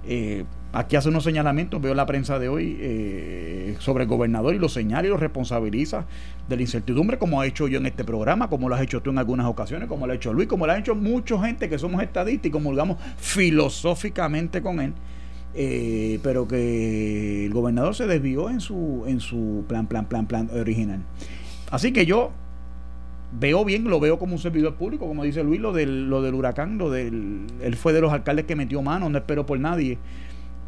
[0.06, 4.60] Eh, aquí hace unos señalamientos, veo la prensa de hoy eh, sobre el gobernador y
[4.60, 6.06] lo señala y lo responsabiliza
[6.50, 9.12] de la incertidumbre, como ha hecho yo en este programa, como lo has hecho tú
[9.12, 11.78] en algunas ocasiones, como lo ha hecho Luis, como lo ha hecho mucha gente que
[11.78, 14.94] somos estadistas y comulgamos filosóficamente con él.
[15.54, 20.50] eh, pero que el gobernador se desvió en su, en su plan, plan, plan, plan
[20.54, 21.02] original.
[21.72, 22.32] Así que yo
[23.32, 26.34] veo bien, lo veo como un servidor público, como dice Luis, lo del, lo del
[26.34, 29.98] huracán, lo del, él fue de los alcaldes que metió mano, no espero por nadie.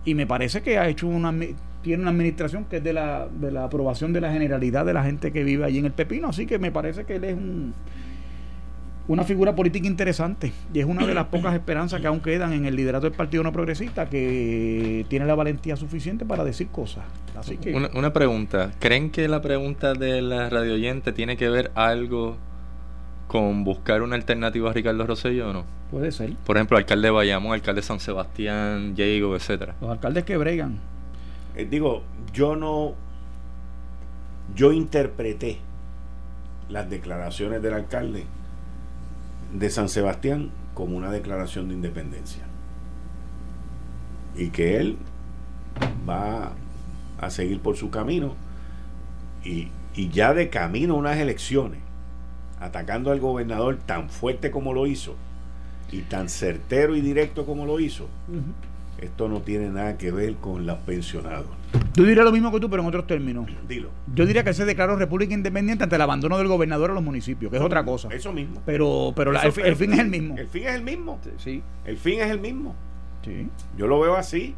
[0.05, 1.33] Y me parece que ha hecho una,
[1.81, 5.03] tiene una administración que es de la, de la aprobación de la generalidad de la
[5.03, 7.73] gente que vive allí en el Pepino, así que me parece que él es un,
[9.07, 12.65] una figura política interesante y es una de las pocas esperanzas que aún quedan en
[12.65, 17.03] el liderato del Partido No Progresista que tiene la valentía suficiente para decir cosas.
[17.35, 21.49] Así que, una, una pregunta, ¿creen que la pregunta de la radio oyente tiene que
[21.49, 22.37] ver algo
[23.33, 25.65] con buscar una alternativa a Ricardo Rosselló o no?
[25.89, 26.35] Puede ser.
[26.45, 29.73] Por ejemplo, alcalde de Bayamón, alcalde de San Sebastián, Diego, etcétera.
[29.81, 30.77] Los alcaldes que bregan.
[31.55, 32.93] Eh, digo, yo no.
[34.53, 35.57] Yo interpreté
[36.69, 38.25] las declaraciones del alcalde
[39.51, 42.43] de San Sebastián como una declaración de independencia.
[44.35, 44.99] Y que él
[46.07, 46.51] va
[47.19, 48.35] a seguir por su camino
[49.43, 51.82] y, y ya de camino a unas elecciones
[52.63, 55.15] atacando al gobernador tan fuerte como lo hizo
[55.91, 58.07] y tan certero y directo como lo hizo,
[58.99, 61.45] esto no tiene nada que ver con los pensionados.
[61.95, 63.47] Yo diría lo mismo que tú, pero en otros términos.
[63.67, 63.89] Dilo.
[64.15, 67.03] Yo diría que él se declaró república independiente ante el abandono del gobernador a los
[67.03, 68.07] municipios, que es otra cosa.
[68.11, 68.61] Eso mismo.
[68.65, 70.37] Pero, pero la- el, fi- el fin es el mismo.
[70.37, 71.19] El fin es el mismo.
[71.37, 72.75] Sí, El fin es el mismo.
[73.25, 73.49] sí.
[73.77, 74.55] Yo lo veo así.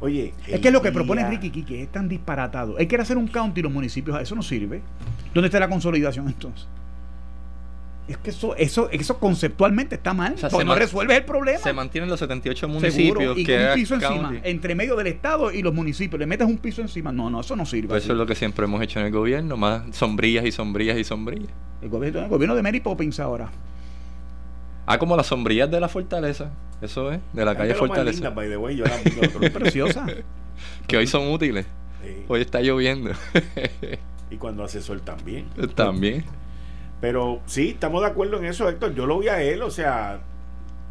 [0.00, 2.78] Oye, Es que lo que día- propone Ricky Quique es tan disparatado.
[2.78, 4.82] Él quiere hacer un county los municipios, eso no sirve.
[5.32, 6.66] ¿Dónde está la consolidación entonces?
[8.06, 10.34] Es que eso, eso, eso conceptualmente está mal.
[10.34, 11.58] O sea, porque se no resuelve el problema.
[11.58, 15.50] Se mantienen los 78 Seguro, municipios y que un piso encima, entre medio del Estado
[15.50, 16.18] y los municipios.
[16.18, 17.12] Le metes un piso encima.
[17.12, 17.88] No, no, eso no sirve.
[17.88, 20.98] Pues eso es lo que siempre hemos hecho en el gobierno, más sombrillas y sombrillas
[20.98, 21.50] y sombrillas.
[21.80, 23.50] el, gobierno, el gobierno de Mary Poppins ahora.
[24.86, 26.50] Ah, como las sombrillas de la fortaleza.
[26.82, 28.16] Eso es, de la Es calle de Fortaleza.
[28.16, 29.50] lindas, by the way, yo las.
[29.50, 30.06] Preciosa.
[30.86, 31.66] Que hoy son útiles.
[32.02, 32.24] Sí.
[32.28, 33.10] Hoy está lloviendo.
[34.30, 35.46] Y cuando hace sol también.
[35.74, 36.24] También.
[37.04, 38.94] Pero sí, estamos de acuerdo en eso, Héctor.
[38.94, 40.20] Yo lo vi a él, o sea,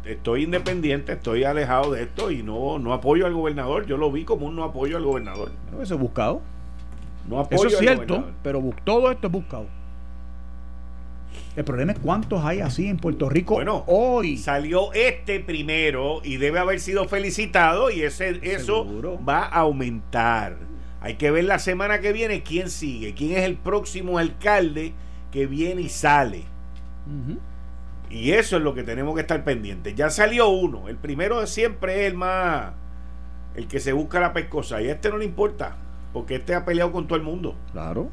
[0.04, 3.84] estoy independiente, estoy alejado de esto y no, no apoyo al gobernador.
[3.86, 5.50] Yo lo vi como un no apoyo al gobernador.
[5.68, 6.40] Pero eso es buscado.
[7.28, 9.66] No apoyo Eso es cierto, pero todo esto es buscado.
[11.56, 14.36] El problema es cuántos hay así en Puerto Rico Bueno, hoy.
[14.36, 19.18] Salió este primero y debe haber sido felicitado y ese, eso Seguro.
[19.28, 20.58] va a aumentar.
[21.00, 24.94] Hay que ver la semana que viene quién sigue, quién es el próximo alcalde
[25.34, 26.44] que viene y sale.
[28.08, 29.92] Y eso es lo que tenemos que estar pendientes.
[29.96, 30.88] Ya salió uno.
[30.88, 32.72] El primero de siempre es el más.
[33.56, 34.80] El que se busca la pescosa.
[34.80, 35.74] Y a este no le importa.
[36.12, 37.56] Porque este ha peleado con todo el mundo.
[37.72, 38.10] Claro.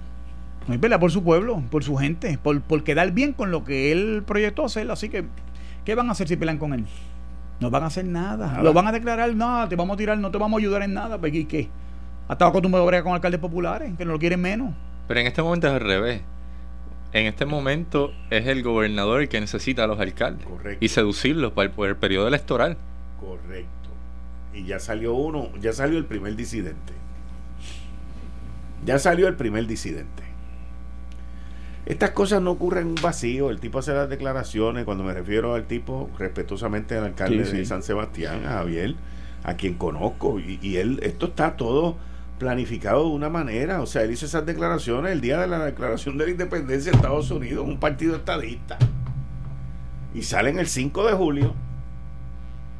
[0.65, 3.63] No hay pelea por su pueblo, por su gente, por, por quedar bien con lo
[3.63, 4.89] que él proyectó hacer.
[4.89, 5.25] Así que,
[5.86, 6.86] ¿qué van a hacer si pelean con él?
[7.60, 8.47] No van a hacer nada.
[8.47, 8.63] Nada.
[8.63, 10.95] Lo van a declarar, no, te vamos a tirar, no te vamos a ayudar en
[10.95, 11.19] nada.
[11.19, 11.69] pues, ¿Y qué?
[12.27, 14.73] Ha estado acostumbrado a bregar con alcaldes populares, que no lo quieren menos.
[15.07, 16.21] Pero en este momento es al revés.
[17.13, 20.45] En este momento es el gobernador el que necesita a los alcaldes.
[20.45, 20.84] Correcto.
[20.84, 22.78] Y seducirlos para el, por el periodo electoral.
[23.19, 23.89] Correcto.
[24.54, 25.50] Y ya salió uno.
[25.60, 26.93] Ya salió el primer disidente.
[28.86, 30.24] Ya salió el primer disidente.
[31.86, 33.50] Estas cosas no ocurren en un vacío.
[33.50, 34.86] El tipo hace las declaraciones.
[34.86, 37.65] Cuando me refiero al tipo, respetuosamente al alcalde Sí, de.
[37.65, 38.95] San Sebastián, a Javier,
[39.43, 40.39] a quien conozco.
[40.39, 41.97] Y, y él, esto está todo
[42.41, 43.82] planificado de una manera.
[43.82, 46.95] O sea, él hizo esas declaraciones el día de la declaración de la independencia de
[46.97, 48.80] Estados Unidos, un partido estadista.
[50.15, 51.54] Y salen el 5 de julio.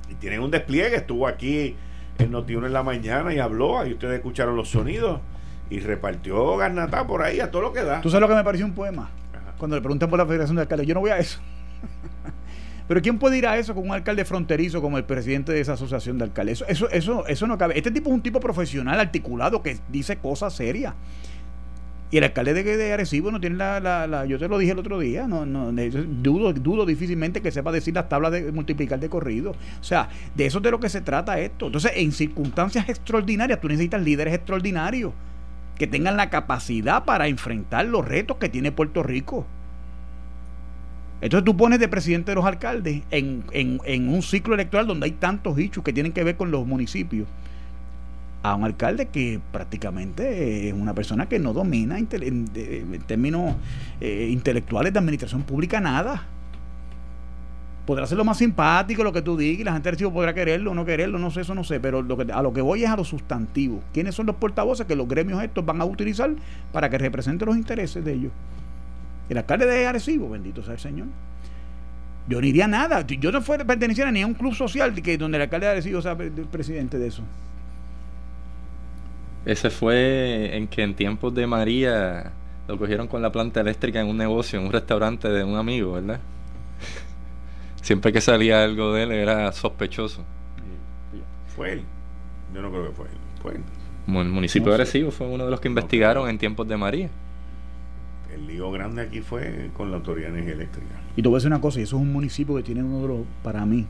[0.10, 0.96] Y tienen un despliegue.
[0.96, 1.76] Estuvo aquí
[2.18, 3.78] en Notiuno en la mañana y habló.
[3.78, 5.22] Ahí ustedes escucharon los sonidos.
[5.70, 8.02] Y repartió garnata por ahí a todo lo que da.
[8.02, 9.12] ¿Tú sabes lo que me pareció un poema?
[9.32, 9.54] Ajá.
[9.60, 11.40] Cuando le preguntan por la Federación de Alcaldes, yo no voy a eso.
[12.92, 15.72] Pero ¿quién puede ir a eso con un alcalde fronterizo como el presidente de esa
[15.76, 16.62] asociación de alcaldes?
[16.68, 17.78] Eso, eso, eso, no cabe.
[17.78, 20.94] Este tipo es un tipo profesional, articulado, que dice cosas serias.
[22.10, 24.74] Y el alcalde de, de Arecibo no tiene la, la, la- Yo te lo dije
[24.74, 29.00] el otro día, no, no, dudo, dudo difícilmente que sepa decir las tablas de multiplicar
[29.00, 29.52] de corrido.
[29.52, 31.68] O sea, de eso es de lo que se trata esto.
[31.68, 35.14] Entonces, en circunstancias extraordinarias, tú necesitas líderes extraordinarios
[35.78, 39.48] que tengan la capacidad para enfrentar los retos que tiene Puerto Rico.
[41.22, 45.58] Entonces tú pones de presidente de los alcaldes en, un ciclo electoral donde hay tantos
[45.60, 47.28] hechos que tienen que ver con los municipios
[48.44, 52.08] a un alcalde que prácticamente es una persona que no domina en,
[53.06, 53.56] términos
[54.00, 56.26] eh, intelectuales de administración pública nada.
[57.86, 60.72] Podrá ser lo más simpático, lo que tú digas, y la gente del podrá quererlo
[60.72, 62.84] o no quererlo, no sé, eso no sé, pero lo que, a lo que voy
[62.84, 63.82] es a lo sustantivo.
[63.94, 66.32] ¿Quiénes son los portavoces que los gremios estos van a utilizar
[66.72, 68.32] para que representen los intereses de ellos?
[69.32, 71.08] El alcalde de Arecibo, bendito sea el Señor.
[72.28, 73.08] Yo no iría a nada.
[73.08, 76.02] Yo no fuera perteneciera ni a un club social que donde el alcalde de Arecibo
[76.02, 77.24] sea pre- presidente de eso.
[79.46, 82.32] Ese fue en que en tiempos de María
[82.68, 85.94] lo cogieron con la planta eléctrica en un negocio, en un restaurante de un amigo,
[85.94, 86.20] ¿verdad?
[87.82, 90.26] Siempre que salía algo de él era sospechoso.
[91.56, 91.84] Fue él.
[92.54, 93.12] Yo no creo que fue él.
[93.42, 93.62] Fue él.
[94.08, 97.10] El municipio de Arecibo fue uno de los que investigaron en tiempos de María.
[98.34, 100.88] El lío grande aquí fue con la Autoridad de Energía Eléctrica.
[101.16, 103.02] Y te voy a decir una cosa, y eso es un municipio que tiene uno
[103.02, 103.86] de los, para mí,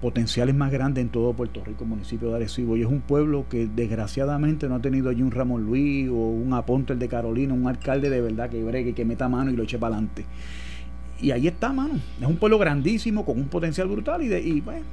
[0.00, 2.76] potenciales más grandes en todo Puerto Rico, municipio de Arecibo.
[2.76, 6.52] Y es un pueblo que desgraciadamente no ha tenido allí un Ramón Luis o un
[6.52, 9.62] Aponte el de Carolina, un alcalde de verdad que bregue, que meta mano y lo
[9.62, 10.24] eche para adelante.
[11.20, 11.94] Y ahí está, mano.
[12.20, 14.84] Es un pueblo grandísimo, con un potencial brutal y, de, y bueno,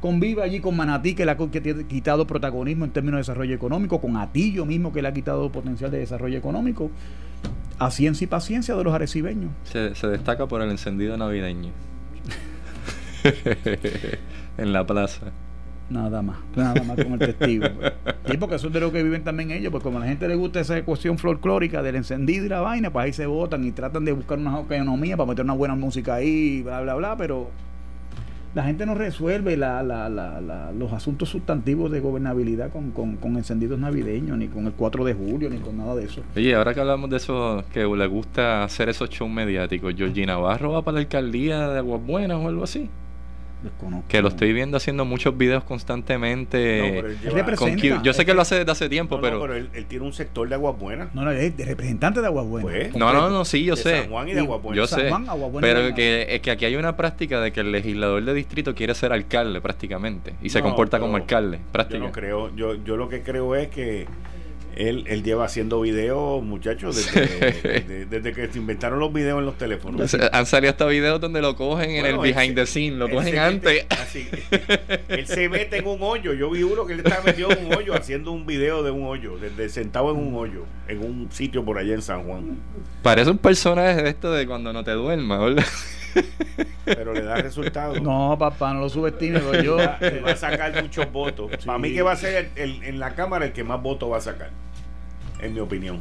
[0.00, 4.16] convive allí con Manatí, que le ha quitado protagonismo en términos de desarrollo económico, con
[4.16, 6.90] Atillo mismo, que le ha quitado potencial de desarrollo económico.
[7.78, 9.50] A ciencia y paciencia de los arecibeños.
[9.64, 11.70] Se, se destaca por el encendido navideño.
[14.58, 15.32] en la plaza.
[15.90, 17.66] Nada más, nada más con el testigo.
[18.30, 20.28] Y porque eso es de lo que viven también ellos, pues como a la gente
[20.28, 23.72] le gusta esa cuestión folclórica del encendido y la vaina, pues ahí se votan y
[23.72, 27.50] tratan de buscar una economía para meter una buena música ahí, bla, bla, bla, pero
[28.54, 33.78] la gente no resuelve la, la, la, los asuntos sustantivos de gobernabilidad con, con, encendidos
[33.78, 36.22] navideños, ni con el 4 de julio, ni con nada de eso.
[36.36, 40.72] Oye, ahora que hablamos de eso, que le gusta hacer esos shows mediáticos, ¿Georgina Navarro
[40.72, 42.88] va para la alcaldía de Aguas Buenas o algo así?
[44.08, 47.16] Que lo estoy viendo haciendo muchos videos constantemente.
[48.02, 49.40] yo sé que lo hace desde hace tiempo, pero.
[49.40, 51.14] pero él, tiene un sector de Aguas Buenas.
[51.14, 52.70] No, no, es de representante de Aguas Buenas.
[52.70, 54.02] Pues, no, no, no, sí, yo sé.
[54.02, 54.90] San Juan y de Aguas Buenas.
[54.90, 55.10] Yo sé.
[55.60, 58.94] pero que, es que aquí hay una práctica de que el legislador de distrito quiere
[58.94, 61.58] ser alcalde prácticamente y se comporta como alcalde.
[61.72, 61.98] Práctica.
[61.98, 62.54] Yo no creo.
[62.54, 64.06] Yo, yo lo que creo es que
[64.78, 69.58] él, él lleva haciendo videos, muchachos, desde, desde, que se inventaron los videos en los
[69.58, 70.16] teléfonos.
[70.32, 73.86] Han salido hasta videos donde lo cogen en el behind the scene, lo cogen antes.
[75.08, 76.32] él se mete en un hoyo.
[76.32, 79.04] Yo vi uno que él estaba metido en un hoyo haciendo un video de un
[79.04, 82.58] hoyo, desde sentado en un hoyo, en un sitio por allá en San Juan.
[83.02, 85.66] Parece un personaje de esto de cuando no te duermas, ¿verdad?
[86.84, 88.00] Pero le da resultados.
[88.00, 89.40] No, papá, no lo subestime.
[89.62, 91.50] Yo va, a sacar muchos votos.
[91.64, 94.20] Para mí que va a ser en la Cámara el que más votos va a
[94.20, 94.50] sacar
[95.40, 96.00] en mi opinión.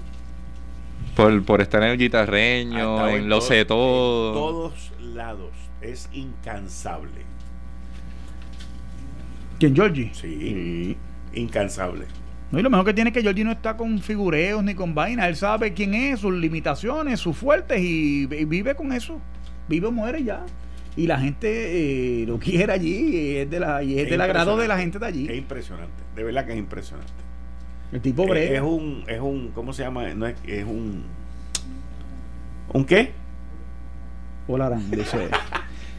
[1.15, 4.29] Por, por estar en el guitarreño, en, lo sé todo.
[4.29, 5.51] En todos lados.
[5.81, 7.25] Es incansable.
[9.59, 10.11] ¿Quién, Georgie?
[10.13, 10.97] Sí,
[11.33, 12.05] Incansable.
[12.51, 14.95] No, y lo mejor que tiene es que Georgie no está con figureos ni con
[14.95, 15.27] vainas.
[15.27, 19.19] Él sabe quién es, sus limitaciones, sus fuertes y, vive con eso.
[19.67, 20.45] Vive o muere ya.
[20.95, 24.57] Y la gente eh, lo quiere allí y es, de la, y es del agrado
[24.57, 25.27] de la gente de allí.
[25.29, 26.03] Es impresionante.
[26.15, 27.11] De verdad que es impresionante.
[27.91, 28.33] El tipo.
[28.33, 30.13] Es, un, es un, ¿cómo se llama?
[30.13, 31.05] No es, es un,
[32.73, 33.11] ¿un qué?
[34.47, 35.29] Volarán, dice.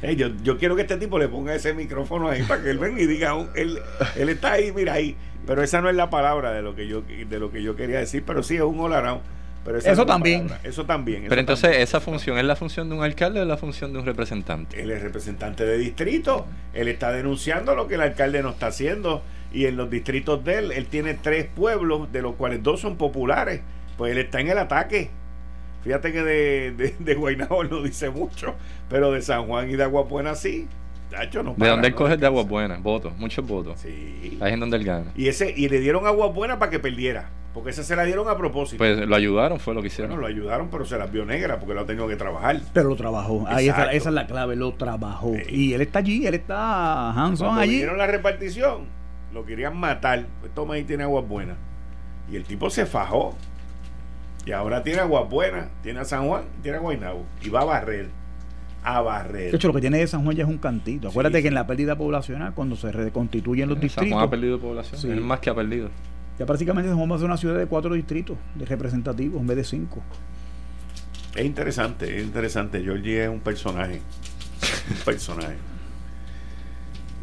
[0.17, 3.01] yo, yo quiero que este tipo le ponga ese micrófono ahí para que él venga
[3.01, 3.79] y diga, él,
[4.17, 5.17] él está ahí, mira ahí.
[5.47, 7.99] Pero esa no es la palabra de lo que yo, de lo que yo quería
[7.99, 9.21] decir, pero sí es un holarán.
[9.65, 10.49] Pero eso, también.
[10.63, 11.27] eso también.
[11.29, 13.99] pero entonces, ¿esa función es la función de un alcalde o es la función de
[13.99, 14.81] un representante?
[14.81, 16.47] Él es representante de distrito.
[16.73, 19.23] Él está denunciando lo que el alcalde no está haciendo
[19.53, 22.97] y en los distritos de él, él tiene tres pueblos, de los cuales dos son
[22.97, 23.63] populares,
[23.97, 25.11] pues él está en el ataque.
[25.83, 28.55] Fíjate que de, de, de Guaynabo no dice mucho,
[28.89, 30.67] pero de San Juan y de Aguapuena sí.
[31.35, 32.79] no ¿De dónde él coge de Aguapuena?
[32.79, 33.81] Votos, muchos votos.
[33.81, 34.39] Sí.
[34.41, 35.13] Ahí es donde él gana.
[35.17, 37.31] Y, ese, y le dieron Aguapuena para que perdiera.
[37.55, 38.79] Porque esa se la dieron a propósito.
[38.79, 40.11] Pues lo ayudaron, fue lo que hicieron.
[40.11, 42.61] Bueno, lo ayudaron, pero se la vio negra porque lo ha tenido que trabajar.
[42.73, 43.47] Pero lo trabajó.
[43.49, 45.33] Ahí esa es la clave, lo trabajó.
[45.49, 47.79] Y él está allí, él está Hanson allí.
[47.81, 48.87] Cuando la repartición,
[49.33, 50.27] lo querían matar.
[50.41, 51.57] Pues toma ahí tiene agua buena.
[52.31, 53.37] Y el tipo se fajó.
[54.47, 57.25] Y ahora tiene agua buena, tiene a San Juan, tiene a Guaynabo.
[57.43, 58.09] Y va a barrer.
[58.83, 59.51] A barrer.
[59.51, 61.09] De hecho, lo que tiene de San Juan ya es un cantito.
[61.09, 64.09] Acuérdate que en la pérdida poblacional, cuando se reconstituyen los distritos.
[64.09, 65.19] San Juan ha perdido población.
[65.19, 65.91] Es más que ha perdido.
[66.39, 69.47] Ya prácticamente San Juan va a ser una ciudad de cuatro distritos de representativos en
[69.47, 70.03] vez de cinco.
[71.35, 72.81] Es interesante, es interesante.
[72.83, 74.01] Georgie es un personaje.
[74.91, 75.57] un personaje.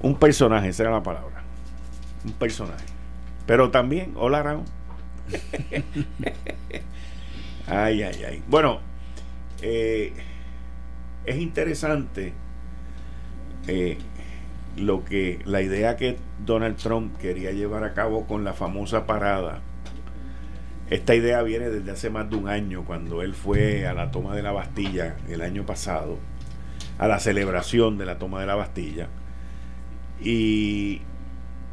[0.01, 1.34] Un personaje, esa era la palabra
[2.25, 2.85] un personaje.
[3.45, 4.65] Pero también, hola Raúl.
[7.67, 8.43] ay, ay, ay.
[8.47, 8.79] Bueno,
[9.61, 10.13] eh,
[11.25, 12.33] es interesante
[13.67, 13.97] eh,
[14.77, 19.61] lo que la idea que Donald Trump quería llevar a cabo con la famosa parada.
[20.89, 24.35] Esta idea viene desde hace más de un año, cuando él fue a la toma
[24.35, 26.19] de la Bastilla el año pasado,
[26.99, 29.07] a la celebración de la toma de la Bastilla.
[30.21, 31.01] Y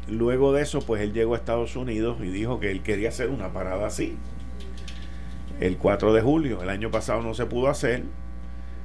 [0.07, 3.29] Luego de eso, pues él llegó a Estados Unidos y dijo que él quería hacer
[3.29, 4.17] una parada así.
[5.59, 8.03] El 4 de julio, el año pasado no se pudo hacer.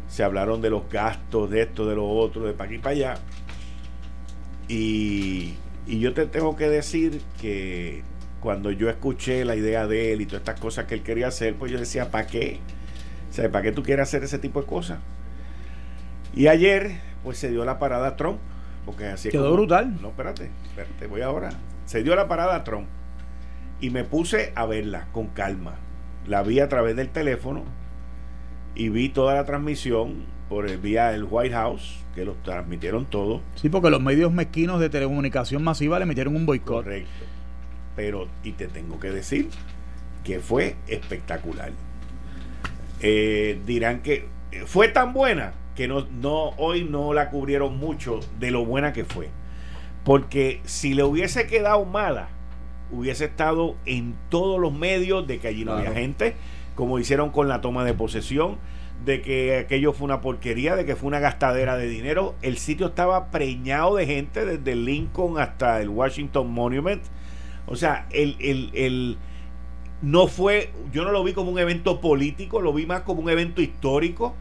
[0.09, 3.15] Se hablaron de los gastos, de esto, de lo otro, de para aquí para allá.
[4.69, 5.55] Y,
[5.87, 8.03] y yo te tengo que decir que
[8.41, 11.57] cuando yo escuché la idea de él y todas estas cosas que él quería hacer,
[11.57, 12.61] pues yo decía, ¿para qué?
[13.31, 14.99] O sea, ¿para qué tú quieres hacer ese tipo de cosas?
[16.35, 18.39] Y ayer, pues se dio la parada a Trump,
[18.89, 20.01] porque así Quedó brutal.
[20.01, 21.51] No, espérate, espérate, voy ahora.
[21.85, 22.87] Se dio la parada a Trump
[23.83, 25.75] y me puse a verla con calma.
[26.27, 27.65] La vi a través del teléfono
[28.75, 33.43] y vi toda la transmisión por el, vía el White House, que lo transmitieron todo.
[33.57, 36.85] Sí, porque los medios mezquinos de telecomunicación masiva le metieron un boicot.
[36.85, 37.27] Correcto.
[37.95, 39.51] Pero, y te tengo que decir
[40.25, 41.73] que fue espectacular.
[43.03, 44.29] Eh, dirán que
[44.65, 49.05] fue tan buena que no, no, hoy no la cubrieron mucho de lo buena que
[49.05, 49.29] fue.
[50.03, 52.31] Porque si le hubiese quedado mala,
[52.91, 56.35] hubiese estado en todos los medios de que allí no había gente,
[56.75, 58.57] como hicieron con la toma de posesión,
[59.05, 62.35] de que aquello fue una porquería, de que fue una gastadera de dinero.
[62.43, 67.05] El sitio estaba preñado de gente, desde Lincoln hasta el Washington Monument.
[67.67, 69.17] O sea, el, el, el,
[70.03, 73.31] no fue, yo no lo vi como un evento político, lo vi más como un
[73.31, 74.35] evento histórico,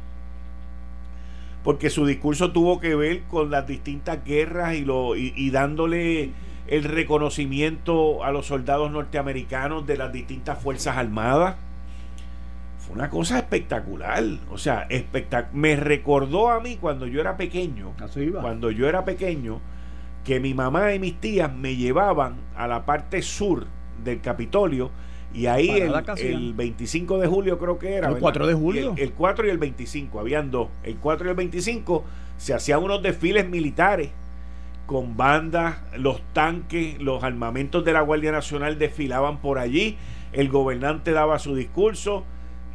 [1.67, 6.31] porque su discurso tuvo que ver con las distintas guerras y, lo, y, y dándole
[6.67, 11.57] el reconocimiento a los soldados norteamericanos de las distintas fuerzas armadas.
[12.79, 14.23] Fue una cosa espectacular.
[14.49, 17.91] O sea, espectac me recordó a mí cuando yo era pequeño.
[18.39, 19.59] Cuando yo era pequeño,
[20.23, 23.67] que mi mamá y mis tías me llevaban a la parte sur
[24.05, 24.89] del Capitolio.
[25.33, 28.09] Y ahí el, el, 25 de julio creo que era.
[28.09, 28.93] El 4 de julio.
[28.95, 30.69] El, el, 4 y el 25, habían dos.
[30.83, 32.03] El 4 y el 25
[32.37, 34.09] se hacían unos desfiles militares
[34.87, 39.97] con bandas, los tanques, los armamentos de la Guardia Nacional desfilaban por allí,
[40.31, 42.23] el gobernante daba su discurso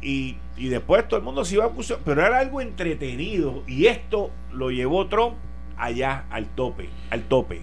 [0.01, 3.87] y, y después todo el mundo se iba a acusar, pero era algo entretenido y
[3.87, 5.33] esto lo llevó Trump
[5.75, 7.61] allá al tope, al tope.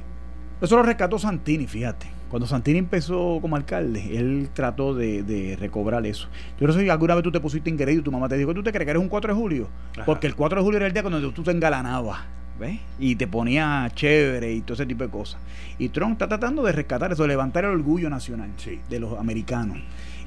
[0.60, 2.19] Eso lo rescató Santini, fíjate.
[2.30, 6.28] Cuando Santini empezó como alcalde, él trató de, de recobrar eso.
[6.60, 8.54] Yo no sé si alguna vez tú te pusiste ingreído y tu mamá te dijo,
[8.54, 9.68] ¿tú te crees que eres un 4 de julio?
[9.94, 10.04] Ajá.
[10.04, 12.20] Porque el 4 de julio era el día cuando tú te engalanabas.
[12.60, 12.78] ¿Ves?
[12.98, 15.40] Y te ponía chévere y todo ese tipo de cosas.
[15.78, 18.78] Y Trump está tratando de rescatar eso, de levantar el orgullo nacional sí.
[18.88, 19.78] de los americanos.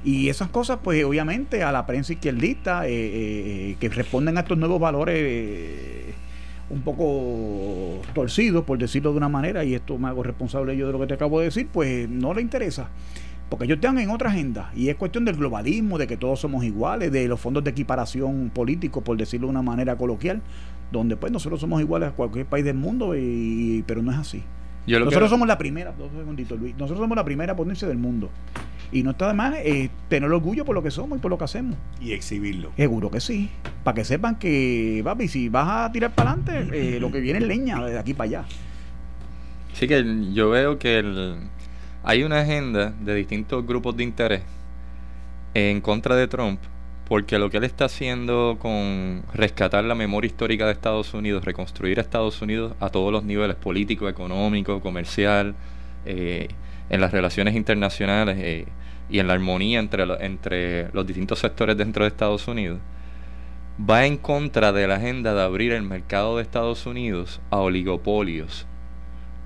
[0.03, 4.57] Y esas cosas, pues obviamente a la prensa izquierdista, eh, eh, que responden a estos
[4.57, 6.13] nuevos valores eh,
[6.69, 10.93] un poco torcidos, por decirlo de una manera, y esto me hago responsable yo de
[10.93, 12.89] lo que te acabo de decir, pues no le interesa.
[13.49, 16.63] Porque ellos están en otra agenda y es cuestión del globalismo, de que todos somos
[16.63, 20.41] iguales, de los fondos de equiparación político, por decirlo de una manera coloquial,
[20.91, 24.43] donde pues nosotros somos iguales a cualquier país del mundo, y, pero no es así.
[24.87, 28.29] Nosotros somos la primera, dos segunditos, Luis, nosotros somos la primera potencia del mundo.
[28.91, 31.37] Y no está de más eh, tener orgullo por lo que somos y por lo
[31.37, 31.75] que hacemos.
[31.99, 32.71] Y exhibirlo.
[32.75, 33.49] Seguro que sí.
[33.83, 37.39] Para que sepan que, papi, si vas a tirar para adelante, eh, lo que viene
[37.39, 38.45] es leña de aquí para allá.
[39.73, 41.37] Sí que yo veo que el,
[42.03, 44.43] hay una agenda de distintos grupos de interés
[45.55, 46.59] en contra de Trump
[47.07, 51.99] porque lo que él está haciendo con rescatar la memoria histórica de Estados Unidos, reconstruir
[51.99, 55.55] a Estados Unidos a todos los niveles, político, económico, comercial,
[56.05, 56.47] eh,
[56.89, 58.65] en las relaciones internacionales eh,
[59.09, 62.79] y en la armonía entre, entre los distintos sectores dentro de Estados Unidos,
[63.79, 68.65] va en contra de la agenda de abrir el mercado de Estados Unidos a oligopolios,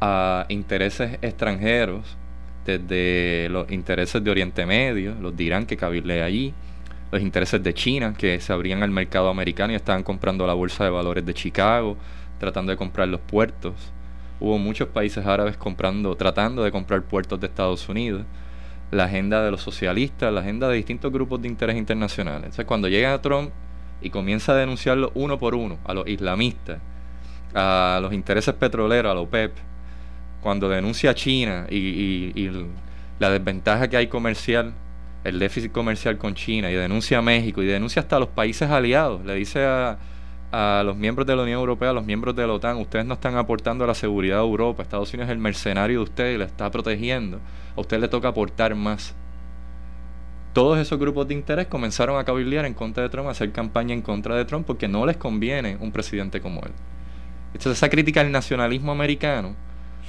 [0.02, 2.18] a intereses extranjeros,
[2.66, 6.54] desde los intereses de Oriente Medio, los dirán que cabildea allí,
[7.12, 10.84] los intereses de China, que se abrían al mercado americano y estaban comprando la bolsa
[10.84, 11.98] de valores de Chicago,
[12.40, 13.74] tratando de comprar los puertos.
[14.40, 18.24] Hubo muchos países árabes comprando, tratando de comprar puertos de Estados Unidos.
[18.92, 22.44] La agenda de los socialistas, la agenda de distintos grupos de interés internacionales.
[22.44, 23.52] Entonces, cuando llega Trump
[24.02, 26.80] y comienza a denunciarlo uno por uno, a los islamistas,
[27.54, 29.54] a los intereses petroleros, a la OPEP,
[30.42, 32.50] cuando denuncia a China y
[33.20, 34.74] la desventaja que hay comercial
[35.24, 38.70] el déficit comercial con China y denuncia a México y denuncia hasta a los países
[38.70, 39.26] aliados.
[39.26, 39.98] Le dice a,
[40.52, 43.16] a, los miembros de la Unión Europea, a los miembros de la OTAN, ustedes no
[43.16, 46.38] están aportando a la seguridad de Europa, Estados Unidos es el mercenario de ustedes y
[46.38, 47.40] le está protegiendo.
[47.76, 49.16] A usted le toca aportar más.
[50.54, 53.94] Todos esos grupos de interés comenzaron a cabildear en contra de Trump, a hacer campaña
[53.94, 56.72] en contra de Trump porque no les conviene un presidente como él.
[57.54, 59.56] Entonces esa crítica al nacionalismo americano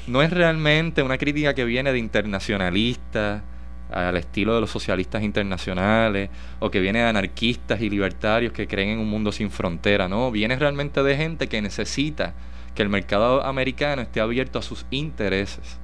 [0.07, 3.43] no es realmente una crítica que viene de internacionalistas,
[3.91, 6.31] al estilo de los socialistas internacionales
[6.61, 10.31] o que viene de anarquistas y libertarios que creen en un mundo sin frontera, no,
[10.31, 12.35] viene realmente de gente que necesita
[12.75, 15.79] que el mercado americano esté abierto a sus intereses.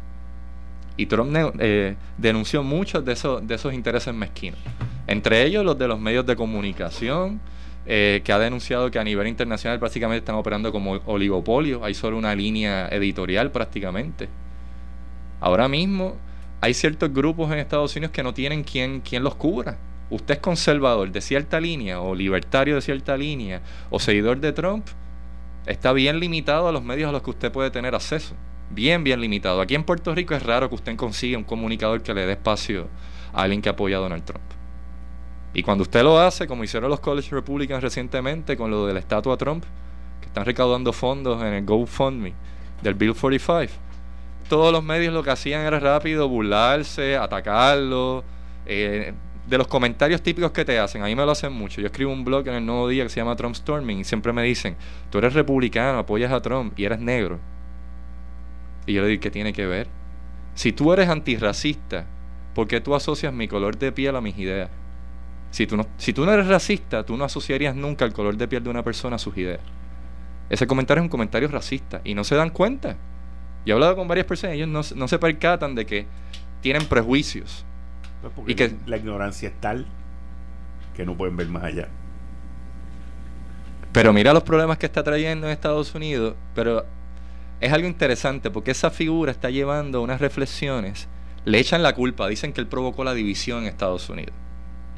[0.97, 4.61] Y Trump eh, denunció muchos de esos, de esos intereses mezquinos,
[5.07, 7.41] entre ellos los de los medios de comunicación,
[7.87, 12.17] eh, que ha denunciado que a nivel internacional prácticamente están operando como oligopolio, hay solo
[12.17, 14.29] una línea editorial prácticamente.
[15.41, 16.17] Ahora mismo
[16.65, 19.77] hay ciertos grupos en Estados Unidos que no tienen quien, los cubra.
[20.09, 23.61] Usted es conservador de cierta línea o libertario de cierta línea
[23.91, 24.87] o seguidor de Trump,
[25.67, 28.35] está bien limitado a los medios a los que usted puede tener acceso.
[28.71, 29.61] Bien, bien limitado.
[29.61, 32.89] Aquí en Puerto Rico es raro que usted consiga un comunicador que le dé espacio
[33.35, 34.45] a alguien que apoya a Donald Trump.
[35.53, 39.01] Y cuando usted lo hace, como hicieron los College Republicans recientemente con lo de la
[39.01, 39.65] estatua Trump,
[40.23, 42.33] que están recaudando fondos en el GoFundMe
[42.83, 43.71] del Bill 45,
[44.49, 48.25] todos los medios lo que hacían era rápido burlarse, atacarlo,
[48.67, 49.13] eh,
[49.47, 51.81] de los comentarios típicos que te hacen, a mí me lo hacen mucho.
[51.81, 54.33] Yo escribo un blog en el Nuevo Día que se llama Trump Storming y siempre
[54.33, 54.77] me dicen,
[55.11, 57.39] tú eres republicano, apoyas a Trump y eres negro.
[58.87, 59.89] Y yo le digo, ¿qué tiene que ver?
[60.55, 62.07] Si tú eres antirracista,
[62.55, 64.71] ¿por qué tú asocias mi color de piel a mis ideas?
[65.51, 68.49] Si tú, no, si tú no eres racista, tú no asociarías nunca el color de
[68.49, 69.61] piel de una persona a sus ideas.
[70.51, 72.97] Ese comentario es un comentario racista y no se dan cuenta.
[73.65, 76.07] Yo he hablado con varias personas y ellos no, no se percatan de que
[76.61, 77.65] tienen prejuicios
[78.35, 79.87] pues y que la ignorancia es tal
[80.97, 81.89] que no pueden ver más allá.
[83.93, 86.85] Pero mira los problemas que está trayendo en Estados Unidos, pero
[87.61, 91.09] es algo interesante porque esa figura está llevando unas reflexiones,
[91.45, 94.35] le echan la culpa, dicen que él provocó la división en Estados Unidos,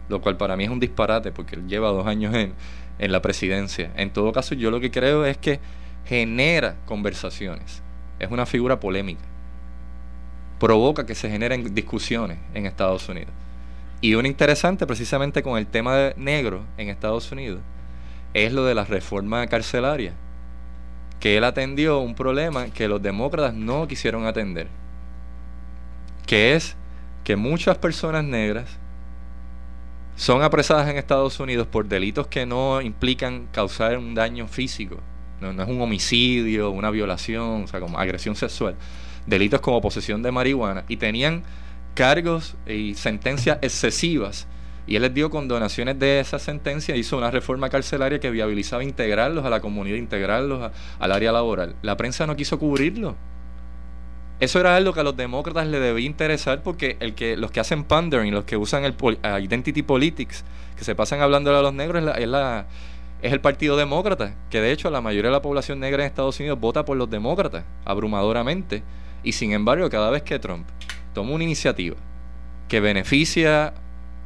[0.09, 2.55] lo cual para mí es un disparate porque él lleva dos años en,
[2.99, 3.91] en la presidencia.
[3.97, 5.61] En todo caso, yo lo que creo es que
[6.07, 7.83] genera conversaciones,
[8.19, 9.23] es una figura polémica
[10.59, 13.33] provoca que se generen discusiones en Estados Unidos.
[14.01, 17.61] Y un interesante precisamente con el tema de negro en Estados Unidos
[18.35, 20.13] es lo de la reforma carcelaria,
[21.21, 24.69] que él atendió un problema que los demócratas no quisieron atender,
[26.27, 26.77] que es
[27.25, 28.79] que muchas personas negras
[30.17, 34.99] son apresadas en Estados Unidos por delitos que no implican causar un daño físico,
[35.41, 38.77] no, no es un homicidio, una violación, o sea, como agresión sexual,
[39.27, 41.43] delitos como posesión de marihuana y tenían
[41.95, 44.47] cargos y sentencias excesivas.
[44.87, 49.45] Y él les dio condonaciones de esa sentencia, hizo una reforma carcelaria que viabilizaba integrarlos
[49.45, 50.71] a la comunidad, integrarlos
[51.01, 51.75] al área laboral.
[51.83, 53.17] La prensa no quiso cubrirlo.
[54.39, 57.59] Eso era algo que a los demócratas le debía interesar porque el que, los que
[57.59, 58.95] hacen pandering, los que usan el
[59.43, 60.45] identity politics,
[60.77, 62.67] que se pasan hablando a los negros, es, la,
[63.23, 66.61] el Partido Demócrata, que de hecho la mayoría de la población negra en Estados Unidos
[66.61, 68.83] vota por los demócratas, abrumadoramente.
[69.23, 70.67] Y sin embargo, cada vez que Trump
[71.15, 71.97] toma una iniciativa
[72.69, 73.75] que beneficia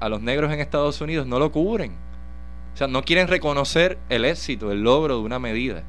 [0.00, 1.92] a los negros en Estados Unidos, no lo cubren.
[2.74, 5.82] O sea, no quieren reconocer el éxito, el logro de una medida.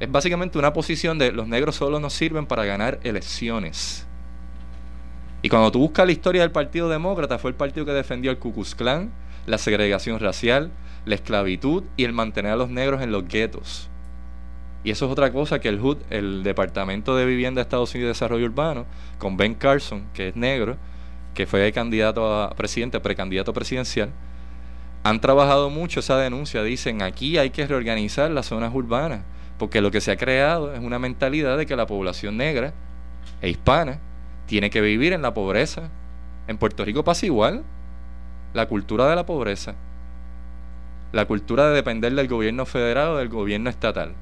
[0.00, 4.06] Es básicamente una posición de los negros solo nos sirven para ganar elecciones.
[5.42, 8.38] Y cuando tú buscas la historia del Partido Demócrata, fue el partido que defendió el
[8.38, 9.10] Ku Klux Klan,
[9.46, 10.70] la segregación racial,
[11.06, 13.88] la esclavitud y el mantener a los negros en los guetos.
[14.84, 18.08] Y eso es otra cosa que el HUD, el Departamento de Vivienda de Estados Unidos
[18.08, 18.86] de Desarrollo Urbano,
[19.18, 20.76] con Ben Carson, que es negro,
[21.34, 24.10] que fue candidato a presidente, precandidato presidencial,
[25.02, 26.62] han trabajado mucho esa denuncia.
[26.62, 29.22] Dicen, aquí hay que reorganizar las zonas urbanas,
[29.58, 32.74] porque lo que se ha creado es una mentalidad de que la población negra
[33.40, 34.00] e hispana
[34.46, 35.90] tiene que vivir en la pobreza.
[36.48, 37.64] En Puerto Rico pasa igual.
[38.54, 39.74] La cultura de la pobreza.
[41.16, 44.12] La cultura de depender del gobierno federal o del gobierno estatal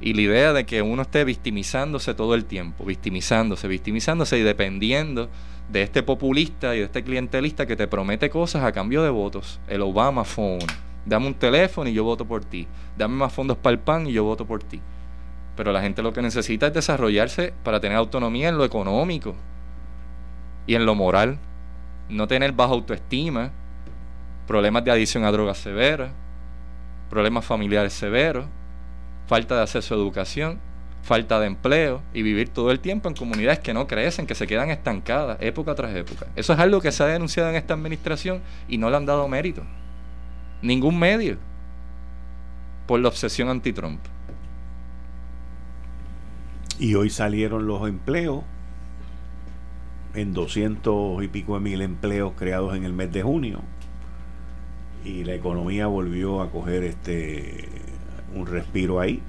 [0.00, 5.28] y la idea de que uno esté victimizándose todo el tiempo, victimizándose, victimizándose y dependiendo
[5.70, 9.60] de este populista y de este clientelista que te promete cosas a cambio de votos.
[9.68, 10.64] El Obama Phone.
[11.04, 12.66] Dame un teléfono y yo voto por ti.
[12.96, 14.80] Dame más fondos para el PAN y yo voto por ti.
[15.56, 19.34] Pero la gente lo que necesita es desarrollarse para tener autonomía en lo económico
[20.66, 21.38] y en lo moral.
[22.08, 23.52] No tener baja autoestima,
[24.46, 26.10] problemas de adicción a drogas severas,
[27.08, 28.46] problemas familiares severos
[29.32, 30.58] falta de acceso a educación,
[31.02, 34.46] falta de empleo y vivir todo el tiempo en comunidades que no crecen, que se
[34.46, 36.26] quedan estancadas época tras época.
[36.36, 39.26] Eso es algo que se ha denunciado en esta administración y no le han dado
[39.28, 39.62] mérito.
[40.60, 41.38] Ningún medio
[42.86, 44.00] por la obsesión anti-Trump.
[46.78, 48.44] Y hoy salieron los empleos
[50.14, 53.62] en 200 y pico de mil empleos creados en el mes de junio
[55.04, 57.68] y la economía volvió a coger este
[58.34, 59.20] un respiro ahí.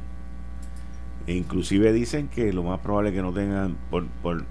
[1.28, 4.46] E inclusive dicen que lo más probable es que no tengan por, por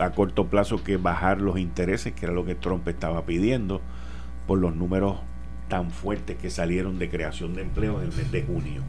[0.00, 3.80] a corto plazo que bajar los intereses, que era lo que Trump estaba pidiendo,
[4.46, 5.18] por los números
[5.68, 8.82] tan fuertes que salieron de creación de empleo en el mes de junio.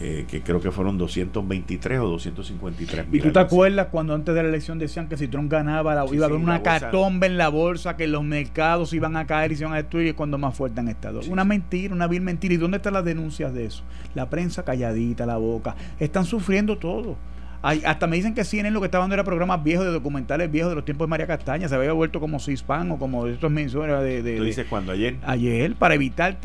[0.00, 3.20] Eh, que creo que fueron 223 o 253 mil.
[3.20, 6.24] ¿Y tú te acuerdas cuando antes de la elección decían que si Trump ganaba iba
[6.24, 9.64] a haber una catombe en la bolsa, que los mercados iban a caer y se
[9.64, 11.20] iban a destruir cuando más fuerte han estado?
[11.28, 12.54] una mentira, una vil mentira.
[12.54, 13.82] ¿Y dónde están las denuncias de eso?
[14.14, 15.74] La prensa calladita, la boca.
[15.98, 17.16] Están sufriendo todo.
[17.62, 20.70] Hasta me dicen que CNN lo que estaba dando era programas viejos de documentales viejos
[20.70, 21.68] de los tiempos de María Castaña.
[21.68, 25.16] Se había vuelto como Cispan o como estos menciones de, de, ¿Tú dices cuando ayer?
[25.24, 26.36] Ayer, para evitar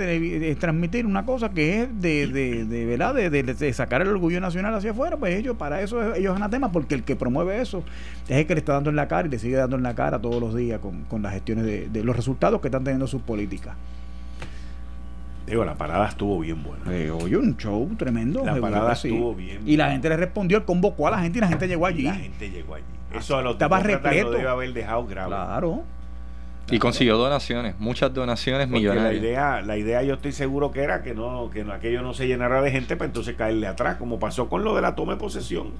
[0.60, 3.14] transmitir una cosa que es de, de, de ¿verdad?
[3.14, 5.18] De, sacar el orgullo nacional hacia afuera.
[5.18, 7.84] Pues ellos, para eso ellos anatema, porque el que promueve eso
[8.28, 9.94] es el que le está dando en la cara y le sigue dando en la
[9.94, 13.22] cara todos los días con, con las gestiones de, los resultados que están teniendo sus
[13.22, 13.76] políticas.
[15.46, 16.84] Digo, la parada estuvo bien buena.
[16.96, 18.46] Eh, oye, un show tremendo.
[18.46, 19.62] La parada estuvo bien.
[19.66, 22.04] Y la gente le respondió, él convocó a la gente y la gente llegó allí.
[22.04, 22.86] La gente llegó allí.
[23.14, 24.32] Ah, Eso a los Estaba repleto.
[24.32, 25.28] debe haber dejado grave.
[25.30, 25.84] Claro.
[26.72, 29.14] Y consiguió donaciones, muchas donaciones millonarias.
[29.14, 32.26] La idea, la idea yo estoy seguro que era que no, que aquello no se
[32.26, 35.20] llenara de gente para entonces caerle atrás, como pasó con lo de la toma de
[35.20, 35.72] posesión,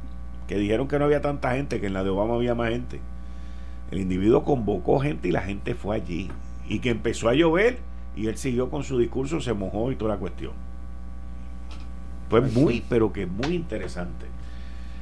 [0.46, 3.00] que dijeron que no había tanta gente, que en la de Obama había más gente.
[3.92, 6.30] El individuo convocó gente y la gente fue allí.
[6.68, 7.78] Y que empezó a llover
[8.16, 10.52] y él siguió con su discurso, se mojó y toda la cuestión.
[12.30, 14.28] Fue pues muy, pero que muy interesante.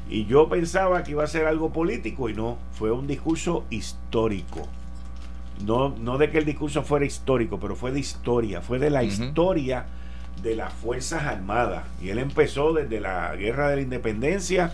[0.09, 4.67] Y yo pensaba que iba a ser algo político y no, fue un discurso histórico.
[5.65, 9.03] No, no de que el discurso fuera histórico, pero fue de historia, fue de la
[9.03, 9.85] historia
[10.41, 11.83] de las Fuerzas Armadas.
[12.01, 14.73] Y él empezó desde la Guerra de la Independencia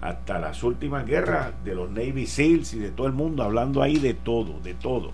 [0.00, 3.98] hasta las últimas guerras de los Navy SEALs y de todo el mundo, hablando ahí
[3.98, 5.12] de todo, de todo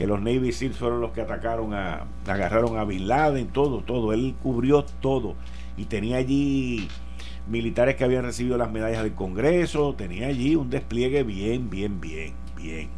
[0.00, 4.14] que los Navy SEALs fueron los que atacaron a, agarraron a Bin Laden, todo, todo.
[4.14, 5.34] Él cubrió todo.
[5.76, 6.88] Y tenía allí
[7.50, 12.32] militares que habían recibido las medallas del Congreso, tenía allí un despliegue bien, bien, bien,
[12.56, 12.88] bien.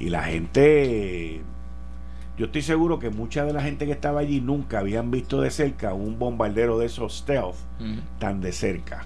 [0.00, 1.42] Y la gente,
[2.38, 5.50] yo estoy seguro que mucha de la gente que estaba allí nunca habían visto de
[5.50, 7.56] cerca un bombardero de esos stealth
[8.18, 9.04] tan de cerca.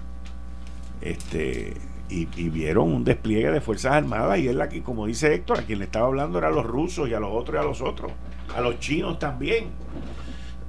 [1.01, 1.73] Este,
[2.11, 5.79] y, vieron un despliegue de Fuerzas Armadas y él aquí, como dice Héctor, a quien
[5.79, 8.11] le estaba hablando era a los rusos y a los otros y a los otros,
[8.55, 9.69] a los chinos también,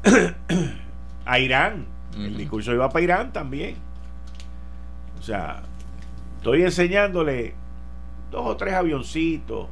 [1.24, 1.86] a Irán,
[2.16, 3.76] el discurso iba para Irán también.
[5.18, 5.62] O sea,
[6.38, 7.54] estoy enseñándole
[8.30, 9.68] dos o tres avioncitos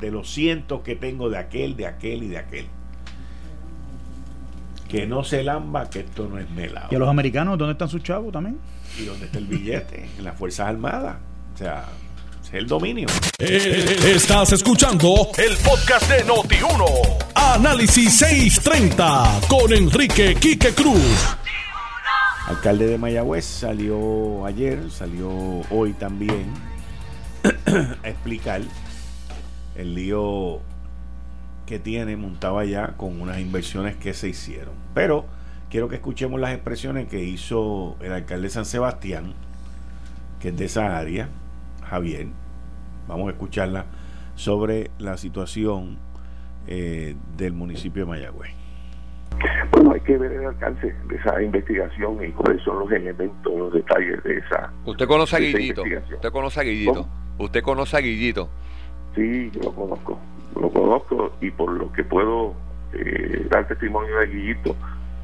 [0.00, 2.66] de los cientos que tengo de aquel, de aquel y de aquel.
[4.88, 6.88] Que no se lamba, que esto no es melado.
[6.90, 8.58] ¿Y a los americanos dónde están sus chavos también?
[8.98, 10.08] ¿Y dónde está el billete?
[10.18, 11.16] En las Fuerzas Armadas.
[11.54, 11.86] O sea,
[12.44, 13.08] es el dominio.
[13.38, 17.24] Eh, estás escuchando el podcast de Noti1.
[17.34, 21.36] Análisis 630 con Enrique Quique Cruz.
[22.46, 25.30] Alcalde de Mayagüez salió ayer, salió
[25.70, 26.52] hoy también
[28.04, 28.60] a explicar
[29.74, 30.60] el lío
[31.66, 34.74] que tiene montado allá con unas inversiones que se hicieron.
[34.94, 35.26] Pero
[35.74, 39.34] quiero que escuchemos las expresiones que hizo el alcalde de San Sebastián,
[40.38, 41.28] que es de esa área,
[41.90, 42.28] Javier.
[43.08, 43.86] Vamos a escucharla
[44.36, 45.98] sobre la situación
[46.68, 48.52] eh, del municipio de Mayagüez.
[49.72, 53.72] Bueno, hay que ver el alcance de esa investigación y cuáles son los elementos, los
[53.72, 54.70] detalles de esa.
[54.84, 55.82] ¿Usted conoce a Guillito?
[55.82, 57.08] ¿Usted conoce a Guillito?
[57.36, 58.48] ¿Usted conoce a Guillito?
[59.16, 60.20] Sí, yo lo conozco.
[60.54, 62.54] Lo conozco y por lo que puedo
[62.92, 64.76] eh, dar testimonio de Guillito,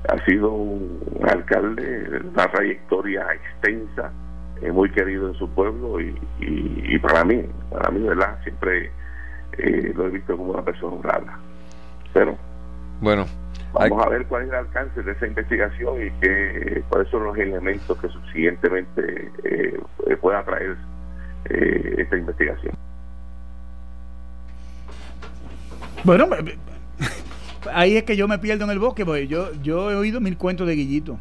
[0.08, 4.10] ha sido un alcalde de una trayectoria extensa,
[4.62, 8.38] eh, muy querido en su pueblo y, y, para mí, para mí, ¿verdad?
[8.42, 8.90] Siempre
[9.58, 11.38] eh, lo he visto como una persona honrada.
[12.12, 12.36] Pero,
[13.00, 13.26] bueno,
[13.72, 17.36] vamos a ver cuál es el alcance de esa investigación y qué, cuáles son los
[17.38, 19.80] elementos que subsiguientemente eh,
[20.20, 20.76] pueda traer
[21.46, 22.74] eh, esta investigación.
[26.04, 26.26] Bueno,
[27.72, 30.36] ahí es que yo me pierdo en el bosque, porque yo, yo he oído mil
[30.36, 31.18] cuentos de Guillito.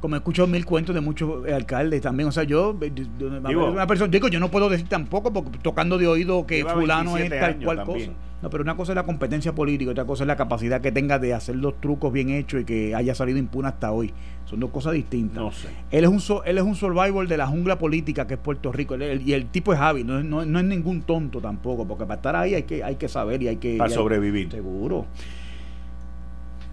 [0.00, 2.28] Como he escuchado mil cuentos de muchos alcaldes también.
[2.28, 6.06] O sea, yo, digo, una persona, digo, yo no puedo decir tampoco, porque tocando de
[6.06, 8.10] oído que fulano es tal cual cosa.
[8.42, 11.18] No, pero una cosa es la competencia política, otra cosa es la capacidad que tenga
[11.18, 14.12] de hacer los trucos bien hechos y que haya salido impune hasta hoy.
[14.44, 15.42] Son dos cosas distintas.
[15.42, 15.68] No sé.
[15.90, 18.94] Él es un él es un survivor de la jungla política que es Puerto Rico.
[18.96, 22.36] y el tipo es hábil, no, no, no, es ningún tonto tampoco, porque para estar
[22.36, 23.76] ahí hay que, hay que saber y hay que.
[23.78, 24.50] Para sobrevivir.
[24.50, 25.06] Seguro.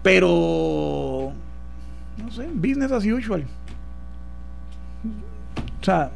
[0.02, 1.32] Pero.
[2.18, 3.44] No sé, business as usual.
[5.80, 6.10] O sea,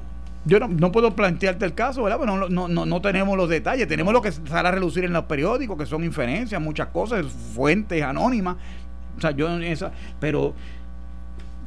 [0.44, 2.18] yo no, puedo plantearte el caso, ¿verdad?
[2.20, 3.86] Pero no, no, no, tenemos los detalles.
[3.86, 8.02] Tenemos lo que sale a relucir en los periódicos, que son inferencias, muchas cosas, fuentes
[8.02, 8.56] anónimas.
[9.16, 9.92] O sea, yo esa.
[10.20, 10.54] Pero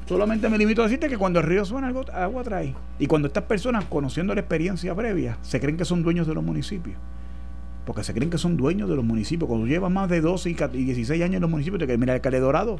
[0.07, 2.73] solamente me limito a decirte que cuando el río suena, algo, agua trae.
[2.97, 6.43] Y cuando estas personas, conociendo la experiencia previa, se creen que son dueños de los
[6.43, 6.97] municipios.
[7.85, 9.47] Porque se creen que son dueños de los municipios.
[9.47, 12.39] Cuando llevas más de 12 y 16 años en los municipios, te mira, el alcalde
[12.39, 12.79] Dorado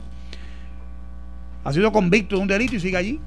[1.63, 3.19] ha sido convicto de un delito y sigue allí.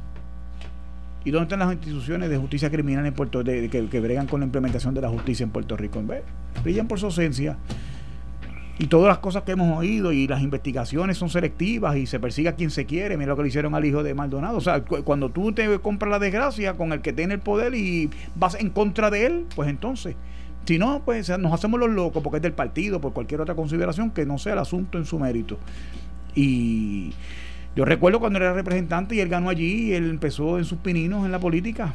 [1.25, 4.47] ¿Y dónde están las instituciones de justicia criminal en Puerto Rico que, bregan con la
[4.47, 6.03] implementación de la justicia en Puerto Rico?
[6.63, 7.57] Brillan por su ausencia.
[8.79, 12.49] y todas las cosas que hemos oído y las investigaciones son selectivas y se persigue
[12.49, 14.59] a quien se quiere, mira lo que le hicieron al hijo de Maldonado.
[14.59, 18.11] O sea, cuando tú te compras la desgracia con el que tiene el poder y
[18.35, 20.17] vas en contra de él, pues entonces,
[20.67, 24.11] si no, pues nos hacemos los locos porque es del partido, por cualquier otra consideración
[24.11, 25.57] que no sea el asunto en su mérito.
[26.35, 27.13] Y
[27.77, 31.33] yo recuerdo cuando era representante y él ganó allí, él empezó en sus pininos en
[31.33, 31.95] la política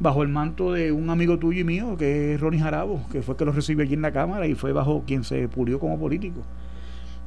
[0.00, 3.36] bajo el manto de un amigo tuyo y mío, que es Ronnie Jarabo, que fue
[3.36, 6.40] que lo recibió allí en la Cámara y fue bajo quien se pulió como político.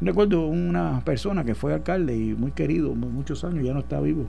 [0.01, 4.25] Recuerdo una persona que fue alcalde y muy querido, muchos años, ya no está vivo,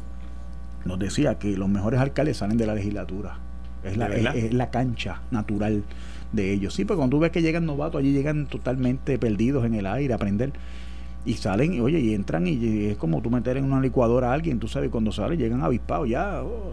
[0.84, 3.38] nos decía que los mejores alcaldes salen de la legislatura.
[3.82, 5.82] Es la, es, la cancha natural
[6.32, 6.74] de ellos.
[6.74, 10.12] Sí, pero cuando tú ves que llegan novatos, allí llegan totalmente perdidos en el aire
[10.12, 10.52] a aprender.
[11.26, 14.34] Y salen, y, oye, y entran y, es como tú meter en una licuadora a
[14.34, 16.42] alguien, tú sabes, cuando salen llegan avispados ya.
[16.42, 16.72] Oh,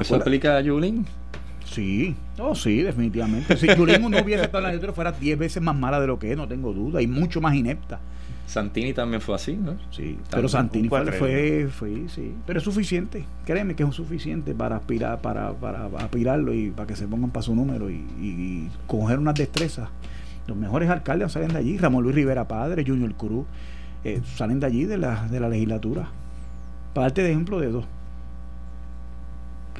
[0.00, 1.06] ¿Eso aplica a Yulín?
[1.64, 3.56] Sí, oh, sí, definitivamente.
[3.56, 6.18] Si Yulín no hubiese estado en la legislatura, fuera 10 veces más mala de lo
[6.18, 8.00] que es, no tengo duda, y mucho más inepta.
[8.48, 9.76] Santini también fue así, ¿no?
[9.90, 15.20] Sí, pero Santini fue, fue, sí, pero es suficiente, créeme que es suficiente para aspirar,
[15.20, 19.34] para, para, aspirarlo y para que se pongan para su número y, y, coger unas
[19.34, 19.90] destrezas.
[20.48, 23.46] Los mejores alcaldes salen de allí, Ramón Luis Rivera Padre, Junior Cruz,
[24.02, 26.08] eh, salen de allí de la, de la legislatura.
[26.94, 27.84] Parte de ejemplo de dos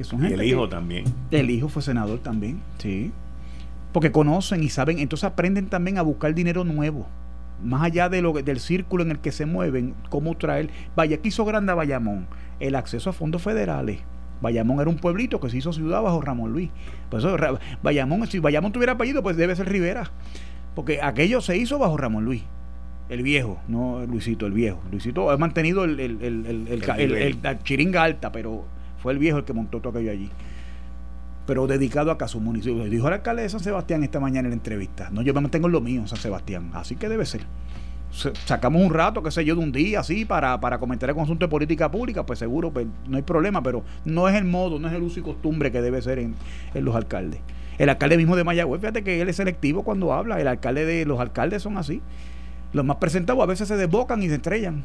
[0.00, 1.04] y el hijo también.
[1.30, 3.12] El hijo fue senador también, sí.
[3.92, 7.06] Porque conocen y saben, entonces aprenden también a buscar dinero nuevo.
[7.62, 10.70] Más allá de lo, del círculo en el que se mueven, cómo traer.
[10.94, 12.26] Vaya, ¿qué hizo Grande a Bayamón?
[12.60, 13.98] El acceso a fondos federales.
[14.40, 16.70] Bayamón era un pueblito que se hizo ciudad bajo Ramón Luis.
[17.10, 17.36] Por eso,
[17.82, 20.10] Bayamón, si Bayamón tuviera apellido, pues debe ser Rivera.
[20.78, 22.44] Porque aquello se hizo bajo Ramón Luis.
[23.08, 24.80] El viejo, no Luisito, el viejo.
[24.92, 28.64] Luisito ha mantenido el, el, el, la chiringa alta, pero
[29.02, 30.30] fue el viejo el que montó todo aquello allí.
[31.48, 32.84] Pero dedicado a caso municipio.
[32.84, 35.10] Dijo el alcalde de San Sebastián esta mañana en la entrevista.
[35.10, 36.70] No, yo me mantengo en lo mío, San Sebastián.
[36.74, 37.40] Así que debe ser.
[38.46, 41.44] Sacamos un rato, qué sé yo, de un día así para, para comentar el conjunto
[41.44, 44.86] de política pública, pues seguro, pues no hay problema, pero no es el modo, no
[44.86, 46.36] es el uso y costumbre que debe ser en,
[46.72, 47.40] en los alcaldes.
[47.78, 51.04] El alcalde mismo de Mayagüez, fíjate que él es selectivo cuando habla, el alcalde de
[51.04, 52.02] los alcaldes son así.
[52.72, 54.84] Los más presentados a veces se desbocan y se estrellan.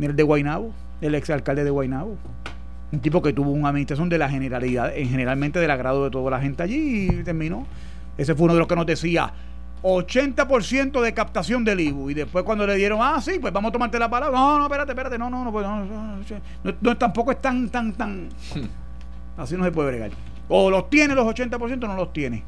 [0.00, 2.16] El de Guainabo, el ex alcalde de Guainabo
[2.94, 6.30] un tipo que tuvo una administración de la generalidad, en generalmente del agrado de toda
[6.30, 7.66] la gente allí y terminó.
[8.16, 9.32] Ese fue uno de los que nos decía
[9.82, 12.10] 80% de captación del IBU.
[12.10, 14.38] Y después cuando le dieron, ah, sí, pues vamos a tomarte la palabra.
[14.38, 15.66] No, no, espérate, espérate, no, no, no, pues,
[16.80, 18.28] no, tampoco es tan, tan, tan.
[19.36, 20.10] Así no se puede bregar.
[20.48, 22.42] O los tiene los 80%, no los tiene.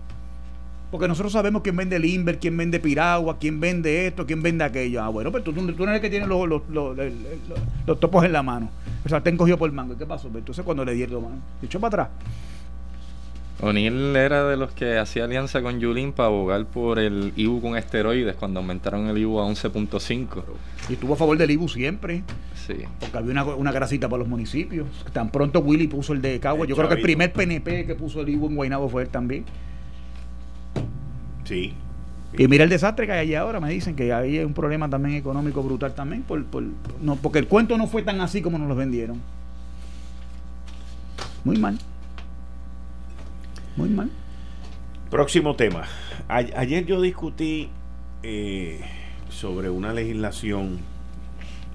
[0.90, 5.02] Porque nosotros sabemos quién vende Limber, quién vende Piragua, quién vende esto, quién vende aquello.
[5.02, 8.42] Ah, bueno, pero tú, tú, eres el que tiene los, los, los, topos en la
[8.42, 8.70] mano.
[9.04, 9.96] O sea, te encogió por el mango.
[9.96, 10.28] ¿Qué pasó?
[10.28, 12.16] Pues entonces cuando le mano, se echó para atrás.
[13.60, 17.76] O'Neill era de los que hacía alianza con Yulín para abogar por el IBU con
[17.76, 20.42] esteroides cuando aumentaron el IBU a 11.5.
[20.90, 22.22] Y estuvo a favor del IBU siempre.
[22.66, 22.84] Sí.
[23.00, 24.86] Porque había una, una grasita para los municipios.
[25.12, 26.66] Tan pronto Willy puso el de Cagua.
[26.66, 29.44] Yo creo que el primer PNP que puso el IBU en Guaynabo fue él también.
[31.44, 31.72] Sí.
[32.38, 35.16] Y mira el desastre que hay allá ahora, me dicen que hay un problema también
[35.16, 36.44] económico brutal también, por,
[37.00, 39.20] no, porque el cuento no fue tan así como nos lo vendieron.
[41.44, 41.78] Muy mal.
[43.76, 44.10] Muy mal.
[45.10, 45.84] Próximo tema.
[46.28, 47.70] ayer yo discutí
[48.22, 48.80] eh,
[49.28, 50.78] sobre una legislación,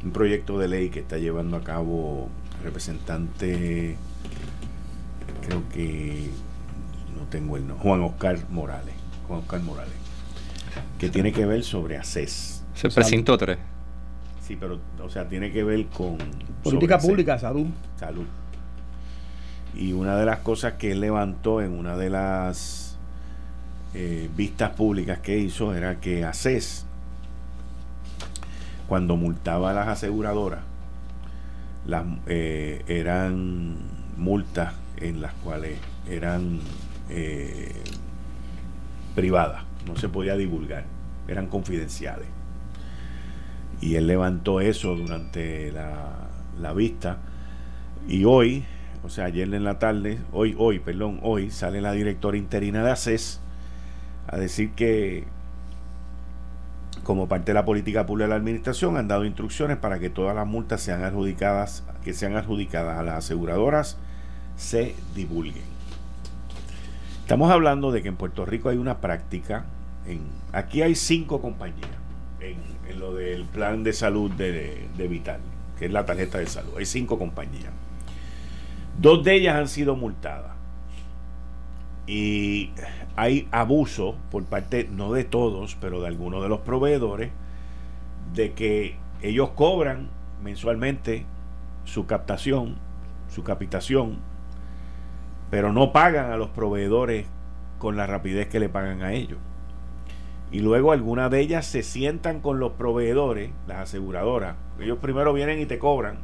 [0.03, 3.95] un proyecto de ley que está llevando a cabo el representante,
[5.47, 6.29] creo que
[7.17, 9.01] no tengo el nombre, Juan Oscar Morales
[9.47, 9.93] Juan Morales,
[10.99, 12.63] que tiene que ver sobre ACES.
[12.73, 13.57] Se presentó tres.
[14.45, 16.17] Sí, pero, o sea, tiene que ver con...
[16.63, 17.67] Política pública, salud.
[17.97, 18.25] Salud.
[19.75, 22.97] Y una de las cosas que él levantó en una de las
[23.93, 26.85] eh, vistas públicas que hizo era que ACES,
[28.87, 30.59] cuando multaba a las aseguradoras,
[31.85, 33.77] las, eh, eran
[34.17, 36.59] multas en las cuales eran
[37.09, 37.73] eh,
[39.15, 40.85] privada, no se podía divulgar,
[41.27, 42.27] eran confidenciales.
[43.81, 47.17] Y él levantó eso durante la, vista.
[48.07, 48.63] Y hoy,
[49.03, 52.91] o sea, ayer en la tarde, hoy, hoy, perdón, hoy sale la directora interina de
[52.91, 53.41] ACES
[54.27, 55.25] a decir que
[57.03, 60.35] como parte de la política pública de la administración han dado instrucciones para que todas
[60.35, 63.97] las multas sean adjudicadas, que sean adjudicadas a las aseguradoras,
[64.55, 65.63] se divulguen.
[67.21, 69.65] Estamos hablando de que en Puerto Rico hay una práctica,
[70.05, 70.21] en,
[70.51, 71.89] aquí hay cinco compañías
[72.41, 75.39] en, lo del plan de salud de, Vital,
[75.79, 76.71] que es la tarjeta de salud.
[76.77, 77.71] Hay cinco compañías.
[78.99, 80.51] Dos de ellas han sido multadas.
[82.07, 82.71] y
[83.15, 87.31] hay abuso por parte, no de todos, pero de algunos de los proveedores,
[88.33, 90.09] de que ellos cobran
[90.43, 91.25] mensualmente
[91.85, 92.75] su captación,
[93.29, 94.17] su capitación,
[95.49, 97.27] pero no pagan a los proveedores
[97.77, 99.39] con la rapidez que le pagan a ellos.
[100.51, 104.55] Y luego algunas de ellas se sientan con los proveedores, las aseguradoras.
[104.79, 106.17] Ellos primero vienen y te cobran.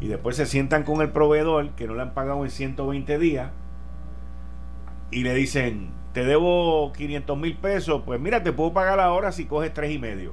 [0.00, 3.50] Y después se sientan con el proveedor que no le han pagado en 120 días.
[5.10, 8.02] Y le dicen, te debo 500 mil pesos.
[8.04, 10.32] Pues mira, te puedo pagar ahora si coges tres y medio.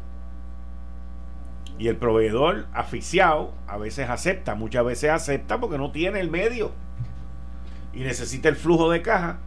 [1.80, 6.72] Y el proveedor asfixiado a veces acepta, muchas veces acepta porque no tiene el medio.
[7.93, 9.39] Y necesita el flujo de caja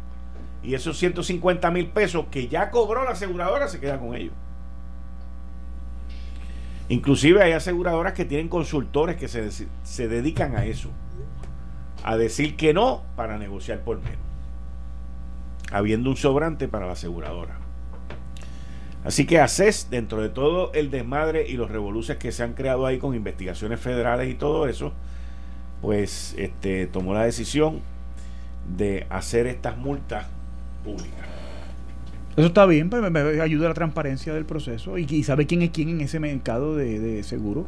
[0.63, 4.35] y esos 150 mil pesos que ya cobró la aseguradora se queda con ellos.
[6.91, 9.49] Inclusive hay aseguradoras que tienen consultores que se,
[9.85, 10.91] se dedican a eso,
[12.03, 14.19] a decir que no para negociar por menos,
[15.71, 17.59] habiendo un sobrante para la aseguradora.
[19.05, 22.85] Así que ACES, dentro de todo el desmadre y los revoluciones que se han creado
[22.87, 24.93] ahí con investigaciones federales y todo eso,
[25.81, 27.83] pues este, tomó la decisión
[28.77, 30.27] de hacer estas multas
[30.83, 31.30] pública.
[32.37, 35.63] Eso está bien, pues me, ayuda a la transparencia del proceso y, y saber quién
[35.63, 37.67] es quién en ese mercado de, de seguro.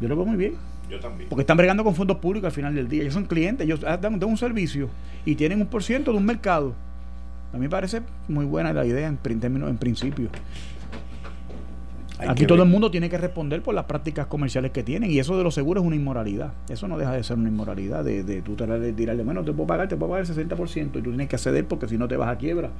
[0.00, 0.54] Yo lo veo muy bien.
[0.90, 1.28] Yo también.
[1.28, 3.02] Porque están bregando con fondos públicos al final del día.
[3.02, 4.88] Ellos son clientes, ellos dan, dan un servicio
[5.24, 6.74] y tienen un por ciento de un mercado.
[7.52, 10.28] A mí me parece muy buena la idea en, términos, en principio.
[12.28, 15.38] Aquí todo el mundo tiene que responder por las prácticas comerciales que tienen y eso
[15.38, 16.52] de los seguros es una inmoralidad.
[16.68, 19.88] Eso no deja de ser una inmoralidad de, de tú tirarle, bueno, te puedo pagar,
[19.88, 22.28] te puedo pagar el 60% y tú tienes que acceder porque si no te vas
[22.28, 22.70] a quiebra.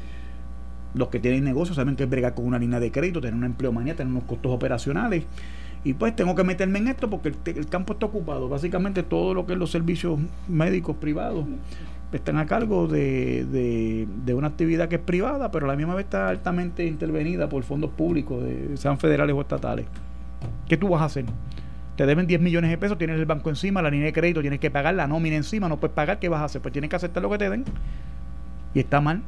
[0.95, 3.47] Los que tienen negocios saben que es bregar con una línea de crédito, tener una
[3.47, 5.25] empleomanía, tener unos costos operacionales.
[5.83, 8.49] Y pues tengo que meterme en esto porque el campo está ocupado.
[8.49, 10.19] Básicamente todo lo que es los servicios
[10.49, 11.47] médicos privados
[12.17, 16.05] están a cargo de, de, una actividad que es privada, pero a la misma vez
[16.05, 18.43] está altamente intervenida por fondos públicos,
[18.75, 19.87] sean federales o estatales.
[20.69, 21.25] ¿Qué tú vas a hacer?
[21.97, 24.59] Te deben 10 millones de pesos, tienes el banco encima, la línea de crédito, tienes
[24.59, 26.63] que pagar la nómina encima, no puedes pagar, ¿qué vas a hacer?
[26.63, 27.65] Pues tienes que aceptar lo que te den.
[28.75, 29.23] Y está mal,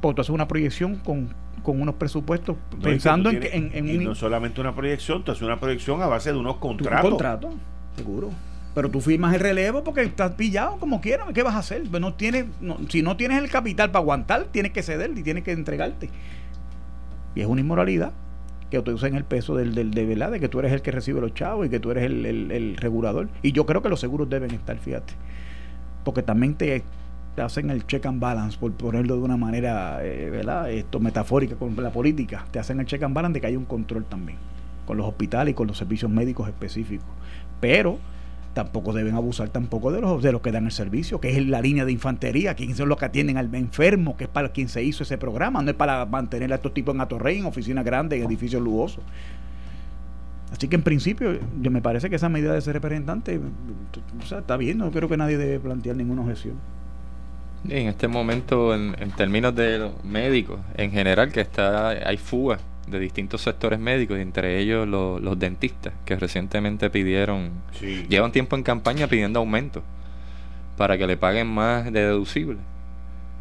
[0.00, 1.28] porque tú haces una proyección con,
[1.64, 6.00] unos presupuestos pensando en, en, en, y no solamente una proyección, tú haces una proyección
[6.00, 7.04] a base de unos contratos.
[7.04, 7.50] Un contrato,
[7.94, 8.30] seguro.
[8.74, 11.26] Pero tú firmas el relevo porque estás pillado como quieras.
[11.34, 11.82] ¿Qué vas a hacer?
[11.90, 12.46] Pues no tienes,
[12.88, 16.08] si no tienes el capital para aguantar, tienes que ceder y tienes que entregarte.
[17.34, 18.12] Y es una inmoralidad
[18.70, 20.90] que te usen el peso del, del, de verdad, de que tú eres el que
[20.90, 23.28] recibe los chavos y que tú eres el, regulador.
[23.42, 25.14] Y yo creo que los seguros deben estar, fíjate.
[26.04, 26.84] Porque también te,
[27.36, 30.70] hacen el check and balance, por ponerlo de una manera, eh, ¿verdad?
[30.70, 32.44] Esto metafórica con la política.
[32.50, 34.38] Te hacen el check and balance de que hay un control también
[34.86, 37.06] con los hospitales y con los servicios médicos específicos.
[37.60, 37.98] Pero
[38.54, 41.60] tampoco deben abusar tampoco de los, de los que dan el servicio, que es la
[41.60, 44.82] línea de infantería, quienes son los que atienden al enfermo, que es para quien se
[44.82, 48.18] hizo ese programa, no es para mantener a estos tipos en Atorrey, en oficinas grandes,
[48.18, 49.04] en edificios lujosos.
[50.50, 53.38] Así que en principio, yo me parece que esa medida de ser representante,
[54.24, 56.54] está bien, no creo que nadie debe plantear ninguna objeción.
[57.68, 62.58] En este momento, en, en términos de los médicos, en general, que está hay fuga
[62.90, 67.50] de distintos sectores médicos, entre ellos los, dentistas, que recientemente pidieron,
[68.08, 69.82] llevan tiempo en campaña pidiendo aumento
[70.76, 72.58] para que le paguen más de deducible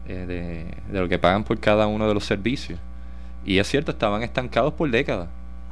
[0.08, 2.80] eh, de, lo que pagan por cada uno de los servicios.
[3.46, 5.30] Y es cierto, estaban estancados por décadas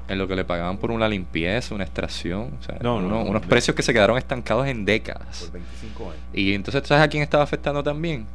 [0.08, 2.52] en lo que le pagaban por una limpieza, una extracción,
[2.84, 5.52] unos precios que se quedaron estancados en décadas.
[6.34, 8.26] Y entonces, ¿sabes a quién estaba afectando también?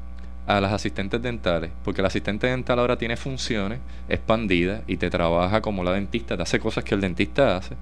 [0.46, 5.60] a las asistentes dentales, porque el asistente dental ahora tiene funciones expandidas y te trabaja
[5.60, 7.76] como la dentista, te hace cosas que el dentista hace.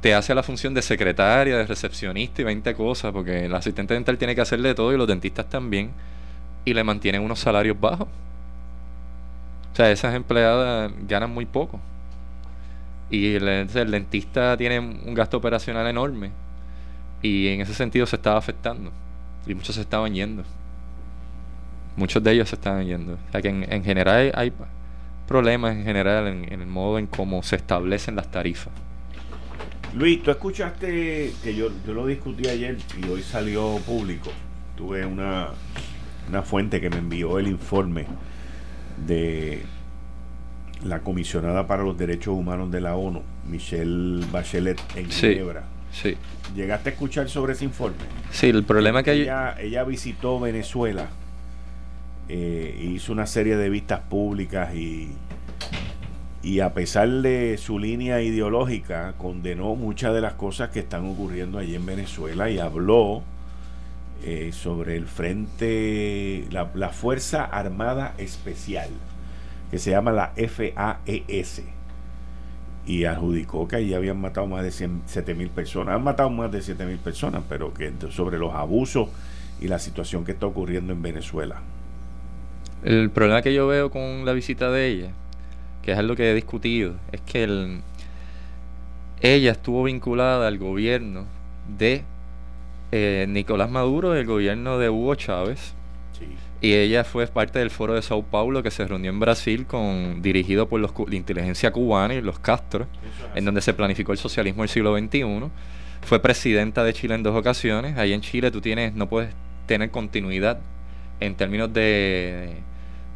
[0.00, 4.18] Te hace la función de secretaria, de recepcionista y 20 cosas, porque el asistente dental
[4.18, 5.90] tiene que hacerle de todo y los dentistas también,
[6.64, 8.08] y le mantienen unos salarios bajos.
[9.72, 11.80] O sea, esas empleadas ganan muy poco.
[13.10, 16.30] Y el, dentista tiene un gasto operacional enorme.
[17.22, 18.92] Y en ese sentido se estaba afectando.
[19.46, 20.44] Y muchos se estaban yendo
[21.98, 23.14] muchos de ellos se están yendo.
[23.14, 24.52] O sea que en, general hay,
[25.26, 28.72] problemas en general en, el modo en cómo se establecen las tarifas.
[29.94, 34.30] Luis, tú escuchaste que yo, yo lo discutí ayer y hoy salió público.
[34.76, 35.48] Tuve una,
[36.28, 38.06] una fuente que me envió el informe
[39.06, 39.64] de
[40.84, 45.64] la comisionada para los derechos humanos de la ONU, Michelle Bachelet, en Ginebra.
[45.92, 46.16] Sí.
[46.54, 47.96] ¿Llegaste a escuchar sobre ese informe?
[48.30, 51.08] Sí, el problema que ella, ella visitó Venezuela
[52.28, 55.08] eh, hizo una serie de vistas públicas y,
[56.42, 61.58] y a pesar de su línea ideológica, condenó muchas de las cosas que están ocurriendo
[61.58, 63.22] allí en Venezuela y habló
[64.24, 68.90] eh, sobre el frente, la, la, Fuerza Armada Especial,
[69.70, 71.62] que se llama la FAES,
[72.86, 74.70] y adjudicó que allí habían matado más de
[75.04, 75.94] 7 mil personas.
[75.94, 79.08] Han matado más de 7 mil personas, pero que sobre los abusos
[79.60, 81.56] y la situación que está ocurriendo en Venezuela.
[82.82, 85.10] El problema que yo veo con la visita de ella,
[85.82, 87.82] que es algo que he discutido, es que el,
[89.20, 91.26] ella estuvo vinculada al gobierno
[91.76, 92.04] de
[92.92, 95.74] eh, Nicolás Maduro, el gobierno de Hugo Chávez.
[96.60, 100.22] Y ella fue parte del foro de Sao Paulo que se reunió en Brasil con
[100.22, 102.86] dirigido por los, la inteligencia cubana y los Castro,
[103.34, 105.50] en donde se planificó el socialismo del siglo XXI.
[106.02, 107.96] Fue presidenta de Chile en dos ocasiones.
[107.96, 109.32] Ahí en Chile tú tienes, no puedes
[109.66, 110.60] tener continuidad
[111.20, 112.56] en términos de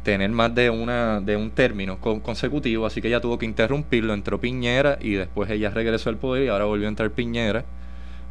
[0.03, 4.39] tener más de una de un término consecutivo, así que ella tuvo que interrumpirlo, entró
[4.39, 7.63] Piñera y después ella regresó al poder y ahora volvió a entrar Piñera,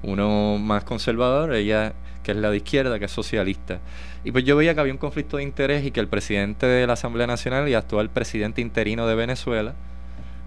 [0.03, 3.81] uno más conservador, ella que es la de izquierda, que es socialista.
[4.25, 6.87] Y pues yo veía que había un conflicto de interés y que el presidente de
[6.87, 9.75] la Asamblea Nacional y actual presidente interino de Venezuela,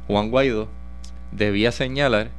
[0.07, 0.69] Juan Guaidó,
[1.31, 2.29] debía señalar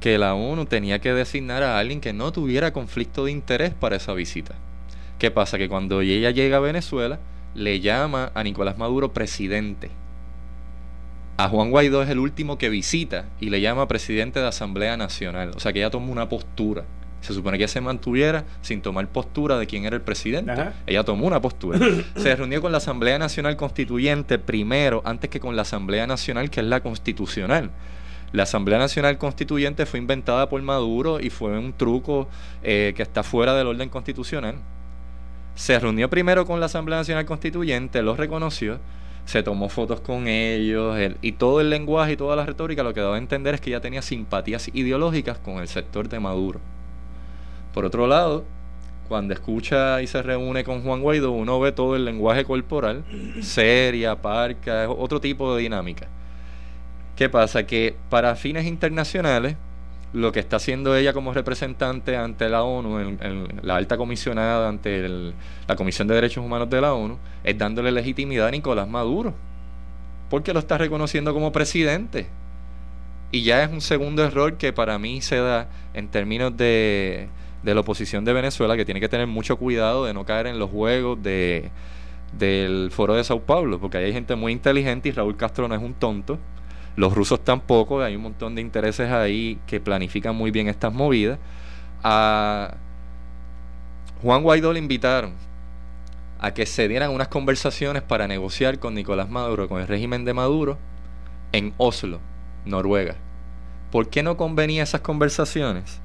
[0.00, 3.96] que la ONU tenía que designar a alguien que no tuviera conflicto de interés para
[3.96, 4.54] esa visita.
[5.18, 5.56] ¿Qué pasa?
[5.56, 7.20] Que cuando ella llega a Venezuela,
[7.54, 9.90] le llama a Nicolás Maduro presidente.
[11.36, 15.52] A Juan Guaidó es el último que visita y le llama presidente de Asamblea Nacional.
[15.54, 16.84] O sea que ella tomó una postura.
[17.22, 20.52] Se supone que ella se mantuviera sin tomar postura de quién era el presidente.
[20.86, 21.78] Ella tomó una postura.
[22.16, 26.60] se reunió con la Asamblea Nacional Constituyente primero, antes que con la Asamblea Nacional, que
[26.60, 27.70] es la constitucional.
[28.32, 32.28] La Asamblea Nacional Constituyente fue inventada por Maduro y fue un truco
[32.62, 34.56] eh, que está fuera del orden constitucional
[35.54, 38.78] se reunió primero con la Asamblea Nacional Constituyente, los reconoció,
[39.24, 43.00] se tomó fotos con ellos y todo el lenguaje y toda la retórica lo que
[43.00, 46.60] daba a entender es que ya tenía simpatías ideológicas con el sector de Maduro.
[47.72, 48.44] Por otro lado,
[49.08, 53.04] cuando escucha y se reúne con Juan Guaidó, uno ve todo el lenguaje corporal,
[53.42, 56.08] seria, parca, otro tipo de dinámica.
[57.16, 57.66] ¿Qué pasa?
[57.66, 59.56] Que para fines internacionales,
[60.12, 65.08] lo que está haciendo ella como representante ante la ONU, en, la alta comisionada ante
[65.66, 69.34] la Comisión de Derechos Humanos de la ONU, es dándole legitimidad a Nicolás Maduro,
[70.28, 72.26] porque lo está reconociendo como presidente.
[73.30, 77.28] Y ya es un segundo error que para mí se da en términos de,
[77.62, 80.58] de la oposición de Venezuela, que tiene que tener mucho cuidado de no caer en
[80.58, 81.70] los juegos de,
[82.38, 85.82] del foro de Sao Paulo, porque hay gente muy inteligente y Raúl Castro no es
[85.82, 86.38] un tonto
[86.94, 91.38] los rusos tampoco, hay un montón de intereses ahí que planifican muy bien estas movidas.
[92.02, 92.74] A
[94.20, 95.32] Juan Guaidó le invitaron
[96.38, 100.34] a que se dieran unas conversaciones para negociar con Nicolás Maduro, con el régimen de
[100.34, 100.78] Maduro,
[101.52, 102.20] en Oslo,
[102.66, 103.16] Noruega.
[103.90, 106.01] ¿Por qué no convenía esas conversaciones?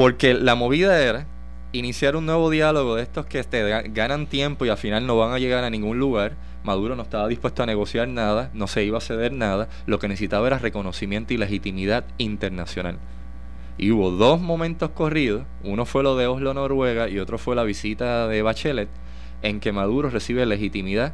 [0.00, 1.26] Porque la movida era
[1.72, 3.44] iniciar un nuevo diálogo de estos que
[3.92, 7.28] ganan tiempo y al final no van a llegar a ningún lugar Maduro no estaba
[7.28, 11.34] dispuesto a negociar nada, no se iba a ceder nada, lo que necesitaba era reconocimiento
[11.34, 12.98] y legitimidad internacional.
[13.76, 17.64] Y hubo dos momentos corridos, uno fue lo de Oslo, Noruega, y otro fue la
[17.64, 18.88] visita de Bachelet,
[19.42, 21.12] en que Maduro recibe legitimidad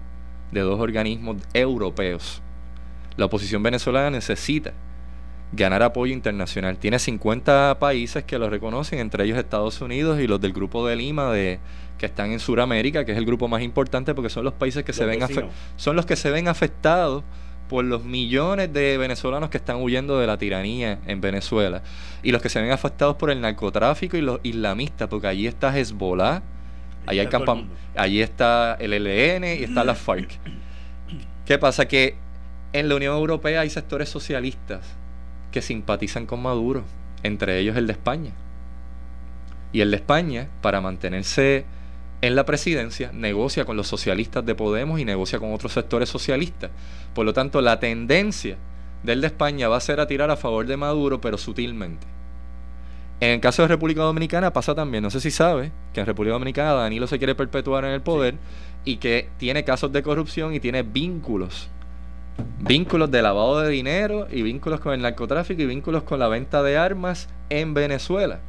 [0.52, 2.40] de dos organismos europeos.
[3.16, 4.74] La oposición venezolana necesita
[5.52, 6.76] ganar apoyo internacional.
[6.78, 10.96] Tiene 50 países que lo reconocen, entre ellos Estados Unidos y los del Grupo de
[10.96, 11.60] Lima de
[11.98, 14.92] que están en Sudamérica, que es el grupo más importante porque son los países que
[14.92, 15.20] se ven
[15.76, 17.24] son los que se ven afectados
[17.70, 21.82] por los millones de venezolanos que están huyendo de la tiranía en Venezuela
[22.22, 25.76] y los que se ven afectados por el narcotráfico y los islamistas, porque allí está
[25.76, 26.42] Hezbollah,
[27.06, 27.20] allí,
[27.96, 30.38] allí está el ELN y está la FARC.
[31.44, 31.88] ¿Qué pasa?
[31.88, 32.16] Que
[32.72, 34.96] en la Unión Europea hay sectores socialistas
[35.56, 36.84] que simpatizan con Maduro,
[37.22, 38.32] entre ellos el de España.
[39.72, 41.64] Y el de España, para mantenerse
[42.20, 46.70] en la presidencia negocia con los socialistas de Podemos y negocia con otros sectores socialistas.
[47.14, 48.58] Por lo tanto, la tendencia
[49.02, 52.06] del de España va a ser a tirar a favor de Maduro, pero sutilmente.
[53.20, 56.34] En el caso de República Dominicana pasa también, no sé si sabe, que en República
[56.34, 58.34] Dominicana Danilo se quiere perpetuar en el poder
[58.84, 61.70] y que tiene casos de corrupción y tiene vínculos.
[62.58, 66.62] Vínculos de lavado de dinero y vínculos con el narcotráfico y vínculos con la venta
[66.62, 68.40] de armas en Venezuela.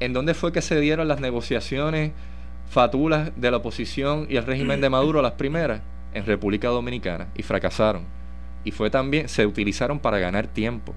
[0.00, 2.12] ¿En dónde fue que se dieron las negociaciones
[2.72, 5.82] fatulas de la oposición y el régimen de Maduro, las primeras,
[6.14, 8.04] en República Dominicana, y fracasaron.
[8.64, 10.94] Y fue también, se utilizaron para ganar tiempo.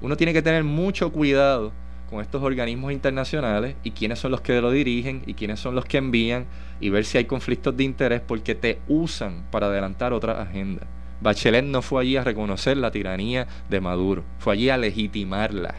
[0.00, 1.72] Uno tiene que tener mucho cuidado
[2.08, 5.84] con estos organismos internacionales y quiénes son los que lo dirigen y quiénes son los
[5.84, 6.46] que envían
[6.80, 10.86] y ver si hay conflictos de interés porque te usan para adelantar otra agenda.
[11.20, 15.74] Bachelet no fue allí a reconocer la tiranía de Maduro, fue allí a legitimarla.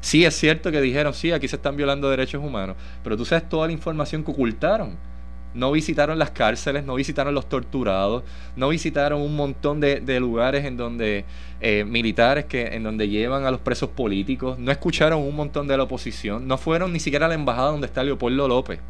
[0.00, 3.48] Sí, es cierto que dijeron, sí, aquí se están violando derechos humanos, pero tú sabes
[3.48, 4.96] toda la información que ocultaron.
[5.54, 8.22] No visitaron las cárceles, no visitaron los torturados,
[8.56, 11.24] no visitaron un montón de, lugares en donde
[11.60, 15.76] eh, militares que en donde llevan a los presos políticos, no escucharon un montón de
[15.76, 18.80] la oposición, no fueron ni siquiera a la embajada donde está Leopoldo López.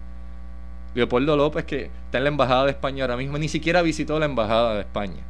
[0.96, 4.24] Leopoldo López, que está en la embajada de España ahora mismo, ni siquiera visitó la
[4.24, 5.22] embajada de España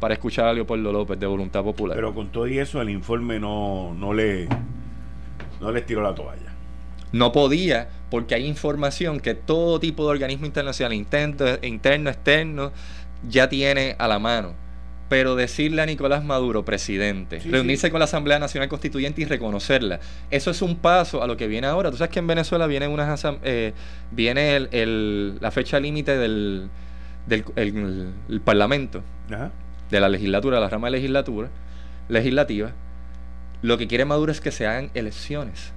[0.00, 1.94] para escuchar a Leopoldo López de Voluntad Popular.
[1.94, 4.48] Pero con todo y eso, el informe no, no le
[5.60, 6.54] no les tiró la toalla.
[7.12, 12.72] No podía, porque hay información que todo tipo de organismo internacional, interno, interno externo,
[13.28, 14.54] ya tiene a la mano.
[15.08, 20.00] Pero decirle a Nicolás Maduro, presidente, reunirse con la Asamblea Nacional Constituyente y reconocerla,
[20.30, 21.90] eso es un paso a lo que viene ahora.
[21.90, 23.74] Tú sabes que en Venezuela viene, una, eh,
[24.10, 26.70] viene el, la fecha límite del,
[27.26, 29.02] del el, Parlamento,
[29.90, 31.50] de la legislatura, la rama de legislatura,
[32.08, 32.72] legislativa.
[33.62, 35.72] Lo que quiere Maduro es que se hagan elecciones.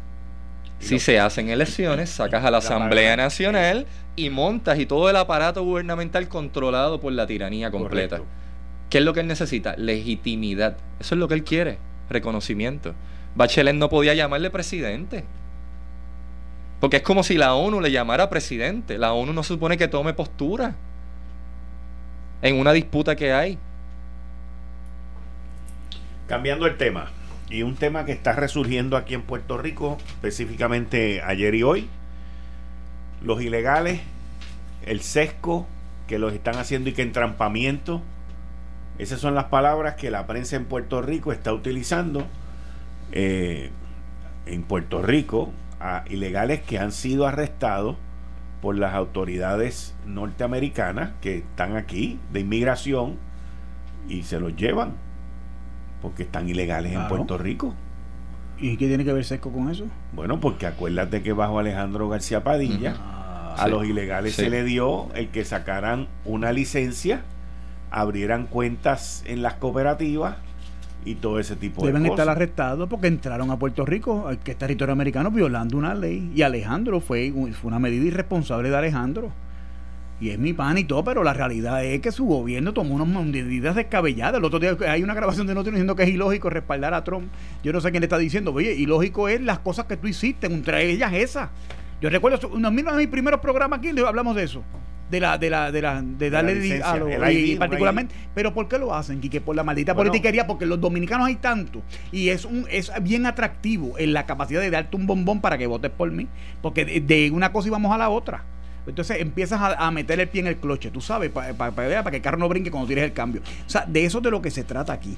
[0.79, 5.63] Si se hacen elecciones, sacas a la, Asamblea Nacional y montas y todo el aparato
[5.63, 8.21] gubernamental controlado por la tiranía completa.
[8.89, 9.75] ¿Qué es lo que él necesita?
[9.77, 10.77] Legitimidad.
[10.99, 11.77] Eso es lo que él quiere.
[12.09, 12.93] Reconocimiento.
[13.35, 15.25] Bachelet no podía llamarle presidente.
[16.79, 18.97] Porque es como si la ONU le llamara presidente.
[18.97, 20.75] La ONU no supone que tome postura
[22.41, 23.57] en una disputa que hay.
[26.27, 27.11] Cambiando el tema.
[27.49, 31.87] Y un tema que está resurgiendo aquí en Puerto Rico, específicamente ayer y hoy,
[33.21, 34.01] los ilegales,
[34.85, 35.65] el sesco
[36.07, 38.01] que los están haciendo y que entrampamiento,
[38.97, 42.25] esas son las palabras que la prensa en Puerto Rico está utilizando
[43.11, 43.71] eh,
[44.45, 47.97] en Puerto Rico a ilegales que han sido arrestados
[48.61, 53.17] por las autoridades norteamericanas que están aquí de inmigración
[54.09, 54.93] y se los llevan
[56.01, 57.73] porque están ilegales en Puerto Rico.
[58.59, 59.85] ¿Y qué tiene que ver Sesco con eso?
[60.13, 65.13] Bueno, porque acuérdate que bajo Alejandro García Padilla a ah, los ilegales se le dio
[65.15, 67.21] el que sacaran una licencia,
[67.91, 70.35] abrieran cuentas en las cooperativas
[71.05, 71.93] y todo ese tipo de cosas.
[71.93, 76.31] Deben estar arrestados porque entraron a Puerto Rico, que es territorio americano, violando una ley.
[76.35, 79.31] Y Alejandro fue, fue una medida irresponsable de Alejandro
[80.19, 83.07] y es mi pan y todo, pero la realidad es que su gobierno tomó unas
[83.07, 84.39] medidas descabelladas.
[84.39, 87.27] El otro día hay una grabación de nosotros diciendo que es ilógico respaldar a Trump.
[87.63, 90.47] Yo no sé quién le está diciendo, oye, ilógico es las cosas que tú hiciste,
[90.47, 91.49] entre ellas esas.
[92.01, 94.63] Yo recuerdo uno de mis primeros programas aquí hablamos de eso.
[95.09, 97.09] De la, de la, de la, de darle a los
[97.57, 99.39] particularmente, pero ¿por qué lo hacen, Quique?
[99.39, 101.81] Por la maldita politiquería, porque los dominicanos hay tanto,
[102.11, 105.65] y es un, es bien atractivo en la capacidad de darte un bombón para que
[105.65, 106.27] votes por mí,
[106.61, 108.43] porque de, de una cosa íbamos a la otra.
[108.87, 112.21] Entonces empiezas a, meter el pie en el cloche, tú sabes, para para que el
[112.21, 113.41] carro no brinque cuando tires el cambio.
[113.65, 115.17] O sea, de eso es de lo que se trata aquí.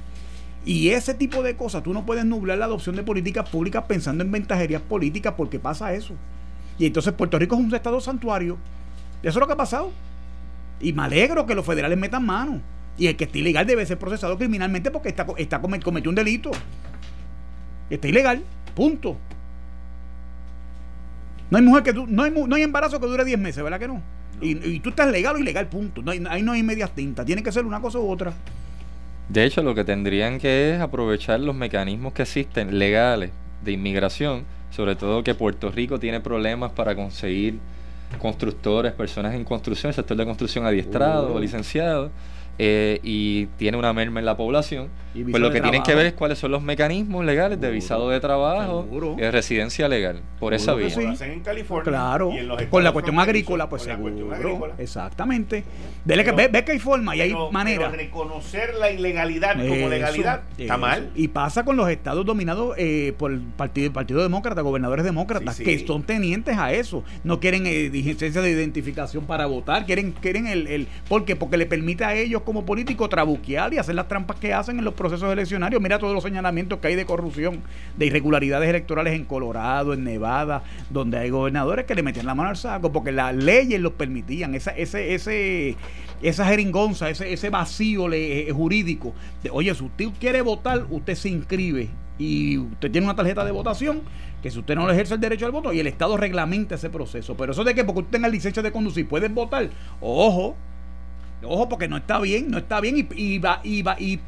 [0.65, 4.23] Y ese tipo de cosas, tú no puedes nublar la adopción de políticas públicas pensando
[4.23, 6.15] en ventajerías políticas porque pasa eso.
[6.77, 8.57] Y entonces Puerto Rico es un estado santuario.
[9.21, 9.91] Eso es lo que ha pasado.
[10.79, 12.61] Y me alegro que los federales metan mano.
[12.97, 16.51] Y el que esté ilegal debe ser procesado criminalmente porque está, está cometió un delito.
[17.89, 18.43] Está ilegal.
[18.75, 19.17] Punto.
[21.49, 23.87] No hay mujer que no hay, no hay embarazo que dure 10 meses, ¿verdad que
[23.87, 24.01] no?
[24.41, 26.01] Y, tú estás legal o ilegal, punto.
[26.01, 27.25] No hay, ahí no hay medias tintas.
[27.25, 28.33] Tiene que ser una cosa u otra.
[29.27, 33.31] De hecho, lo que tendrían que es aprovechar los mecanismos que existen legales
[33.63, 37.59] de inmigración, sobre todo que Puerto Rico tiene problemas para conseguir
[38.17, 42.11] constructores, personas en construcción, sector de construcción adiestrado, o licenciado
[42.61, 46.13] eh, y tiene una merma en la población, pues lo que tienen que ver es
[46.13, 48.85] cuáles son los mecanismos legales de visado de trabajo
[49.17, 50.89] y de residencia legal, por esa vía.
[50.89, 51.01] Sí.
[51.23, 51.83] en California.
[51.85, 52.31] Claro,
[52.69, 54.73] con la cuestión agrícola, pues seguro.
[54.77, 55.63] Exactamente.
[56.03, 57.89] Dele que, ve, que hay forma y hay manera.
[57.89, 61.11] reconocer la ilegalidad como legalidad está mal.
[61.15, 65.85] Y pasa con los estados dominados eh, por el partido, partido Demócrata, gobernadores demócratas, que
[65.87, 67.03] son tenientes a eso.
[67.23, 70.87] No quieren eh, de identificación para votar, quieren, quieren el, el.
[71.07, 71.37] ¿Por qué?
[71.37, 74.83] Porque le permite a ellos como político trabuquear y hacer las trampas que hacen en
[74.83, 75.79] los procesos eleccionarios.
[75.79, 77.61] Mira todos los señalamientos que hay de corrupción,
[77.95, 82.49] de irregularidades electorales en Colorado, en Nevada, donde hay gobernadores que le metían la mano
[82.49, 84.55] al saco porque las leyes los permitían.
[84.55, 85.75] Esa, ese, ese,
[86.23, 89.13] esa jeringonza, ese, ese vacío eh, jurídico.
[89.43, 93.51] De, Oye, si usted quiere votar, usted se inscribe y usted tiene una tarjeta de
[93.51, 94.01] votación
[94.41, 96.89] que si usted no le ejerce el derecho al voto y el Estado reglamenta ese
[96.89, 97.37] proceso.
[97.37, 99.69] Pero eso de que porque usted tenga licencia de conducir puede votar,
[100.01, 100.55] ojo,
[101.43, 104.19] Ojo, porque no está bien, no está bien y, y, va, y, va, y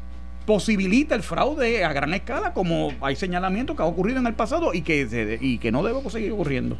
[0.46, 4.74] posibilita el fraude a gran escala, como hay señalamientos que ha ocurrido en el pasado
[4.74, 6.76] y que, y que no debe seguir ocurriendo.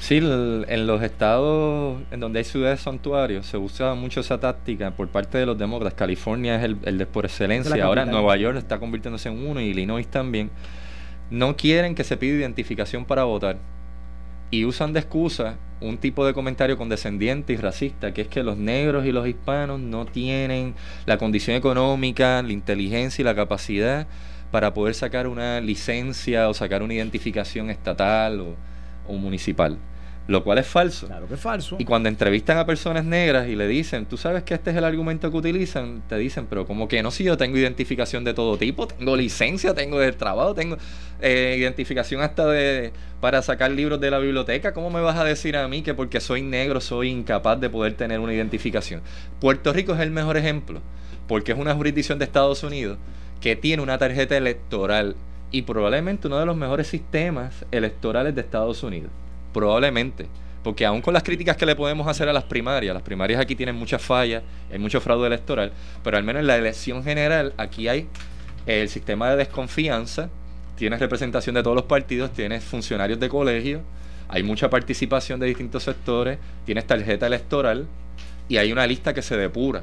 [0.00, 5.08] Sí, en los estados en donde hay ciudades santuarios se usa mucho esa táctica por
[5.08, 5.98] parte de los demócratas.
[5.98, 7.84] California es el, el de por excelencia.
[7.84, 10.50] Ahora Nueva York está convirtiéndose en uno y Illinois también
[11.30, 13.58] no quieren que se pida identificación para votar
[14.50, 18.56] y usan de excusa un tipo de comentario condescendiente y racista, que es que los
[18.56, 20.74] negros y los hispanos no tienen
[21.06, 24.06] la condición económica, la inteligencia y la capacidad
[24.50, 28.56] para poder sacar una licencia o sacar una identificación estatal o,
[29.08, 29.78] o municipal
[30.30, 31.08] lo cual es falso.
[31.08, 31.74] Claro que es falso.
[31.80, 34.84] Y cuando entrevistan a personas negras y le dicen, tú sabes que este es el
[34.84, 38.56] argumento que utilizan, te dicen, pero como que no, si yo tengo identificación de todo
[38.56, 40.76] tipo, tengo licencia, tengo de trabajo, tengo
[41.20, 45.56] eh, identificación hasta de para sacar libros de la biblioteca, ¿cómo me vas a decir
[45.56, 49.02] a mí que porque soy negro soy incapaz de poder tener una identificación?
[49.40, 50.80] Puerto Rico es el mejor ejemplo,
[51.26, 52.98] porque es una jurisdicción de Estados Unidos
[53.40, 55.16] que tiene una tarjeta electoral
[55.50, 59.10] y probablemente uno de los mejores sistemas electorales de Estados Unidos.
[59.52, 60.26] Probablemente.
[60.62, 63.54] Porque aún con las críticas que le podemos hacer a las primarias, las primarias aquí
[63.54, 65.72] tienen muchas fallas, hay mucho fraude electoral,
[66.04, 68.08] pero al menos en la elección general aquí hay
[68.66, 70.28] el sistema de desconfianza,
[70.76, 73.80] tienes representación de todos los partidos, tienes funcionarios de colegio,
[74.28, 77.88] hay mucha participación de distintos sectores, tienes tarjeta electoral
[78.48, 79.82] y hay una lista que se depura.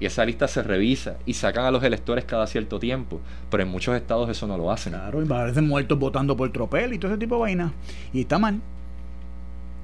[0.00, 3.20] Y esa lista se revisa y sacan a los electores cada cierto tiempo.
[3.50, 4.94] Pero en muchos estados eso no lo hacen.
[4.94, 7.72] Claro, y parecen muertos votando por tropel y todo ese tipo de vaina.
[8.14, 8.60] Y está mal.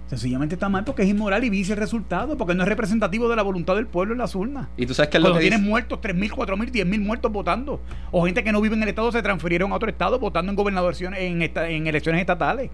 [0.08, 3.34] Sencillamente está mal porque es inmoral y vice el resultado, porque no es representativo de
[3.34, 4.68] la voluntad del pueblo en las urnas.
[4.76, 7.80] Y tú sabes que Cuando lo que tienes dice- muertos, 3.000, 4.000, 10.000 muertos votando.
[8.12, 10.56] O gente que no vive en el estado se transfirieron a otro estado votando en
[10.56, 12.70] gobernaciones, en, esta- en elecciones estatales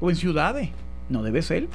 [0.00, 0.70] o en ciudades.
[1.10, 1.68] No debe ser.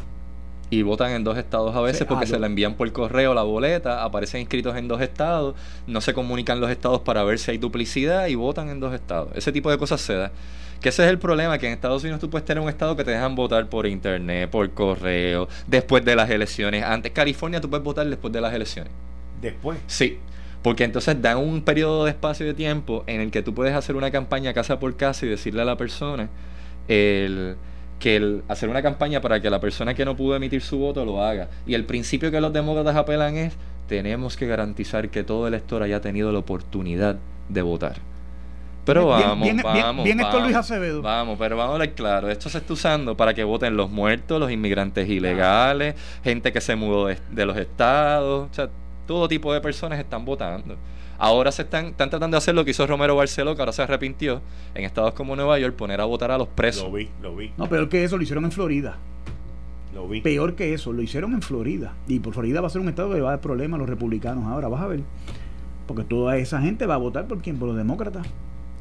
[0.74, 3.34] y votan en dos estados a veces Sí, porque ah, se la envían por correo
[3.34, 5.54] la boleta, aparecen inscritos en dos estados,
[5.86, 9.28] no se comunican los estados para ver si hay duplicidad y votan en dos estados.
[9.36, 10.32] Ese tipo de cosas se da.
[10.82, 13.04] Que ese es el problema, que en Estados Unidos tú puedes tener un estado que
[13.04, 16.84] te dejan votar por internet, por correo, después de las elecciones.
[16.84, 18.92] Antes, California tú puedes votar después de las elecciones.
[19.40, 19.78] Después.
[19.86, 20.18] Sí,
[20.64, 23.96] porque entonces dan un periodo de espacio de tiempo en el que tú puedes hacer
[23.96, 26.30] una campaña casa por casa y decirle a la persona
[26.88, 27.56] el,
[28.00, 31.06] que el, hacer una campaña para que la persona que no pudo emitir su voto
[31.06, 31.50] lo haga.
[31.68, 33.54] Y el principio que los demócratas apelan es
[33.88, 37.18] tenemos que garantizar que todo elector haya tenido la oportunidad
[37.50, 38.11] de votar.
[38.86, 40.04] Pero Bien- vamos, bien- bien- vamos.
[40.06, 41.02] bien esto vamos, Luis Acevedo.
[41.02, 42.30] Vamos, pero vamos a hablar claro.
[42.30, 46.76] Esto se está usando para que voten los muertos, los inmigrantes ilegales, gente que se
[46.76, 48.50] mudó de, de los estados.
[48.50, 48.70] O sea,
[49.06, 50.78] todo tipo de personas están votando.
[51.20, 53.84] Ahora se están, están tratando de hacer lo que hizo Romero Barceló, que ahora se
[53.84, 54.42] arrepintió,
[54.74, 56.84] en estados como Nueva York, poner a votar a los presos.
[56.86, 58.98] Lo vi, lo vi, No, peor que eso, lo hicieron en Florida.
[59.94, 60.22] lo vi.
[60.22, 61.94] Peor que eso, lo hicieron en Florida.
[62.08, 63.90] Y por Florida va a ser un estado que va a dar problemas a los
[63.90, 64.46] republicanos.
[64.46, 65.02] Ahora vas a ver.
[65.86, 67.60] Porque toda esa gente va a votar por quién?
[67.60, 68.26] Por los demócratas.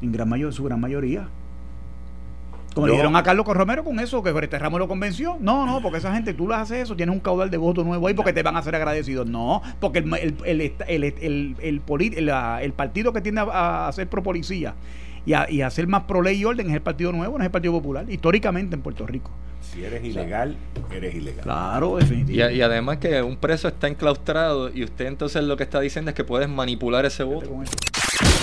[0.01, 1.27] En gran mayor, su gran mayoría.
[2.73, 5.35] Como le dijeron a Carlos Romero con eso, que este Ramos lo convenció.
[5.41, 8.07] No, no, porque esa gente, tú las haces eso, tienes un caudal de voto nuevo
[8.07, 9.27] ahí porque te van a ser agradecidos.
[9.27, 13.41] No, porque el, el, el, esta- el, el, el poli- la- el partido que tiende
[13.41, 14.73] a, a ser pro policía
[15.25, 17.43] y a, y a ser más pro ley y orden es el Partido Nuevo, no
[17.43, 19.31] es el Partido Popular, históricamente en Puerto Rico.
[19.61, 20.57] Si eres ilegal,
[20.93, 21.43] eres ilegal.
[21.43, 22.55] Claro, Y, definitivamente.
[22.57, 26.15] y además que un preso está enclaustrado y usted entonces lo que está diciendo es
[26.15, 27.49] que puedes manipular ese voto.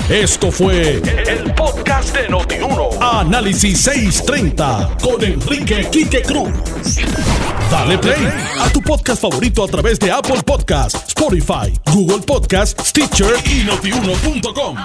[0.09, 0.95] Esto fue
[1.27, 2.89] el podcast de Notiuno.
[3.01, 6.49] Análisis 630 con Enrique Quique Cruz.
[7.71, 8.27] Dale play
[8.59, 14.77] a tu podcast favorito a través de Apple Podcasts, Spotify, Google Podcasts, Stitcher y notiuno.com.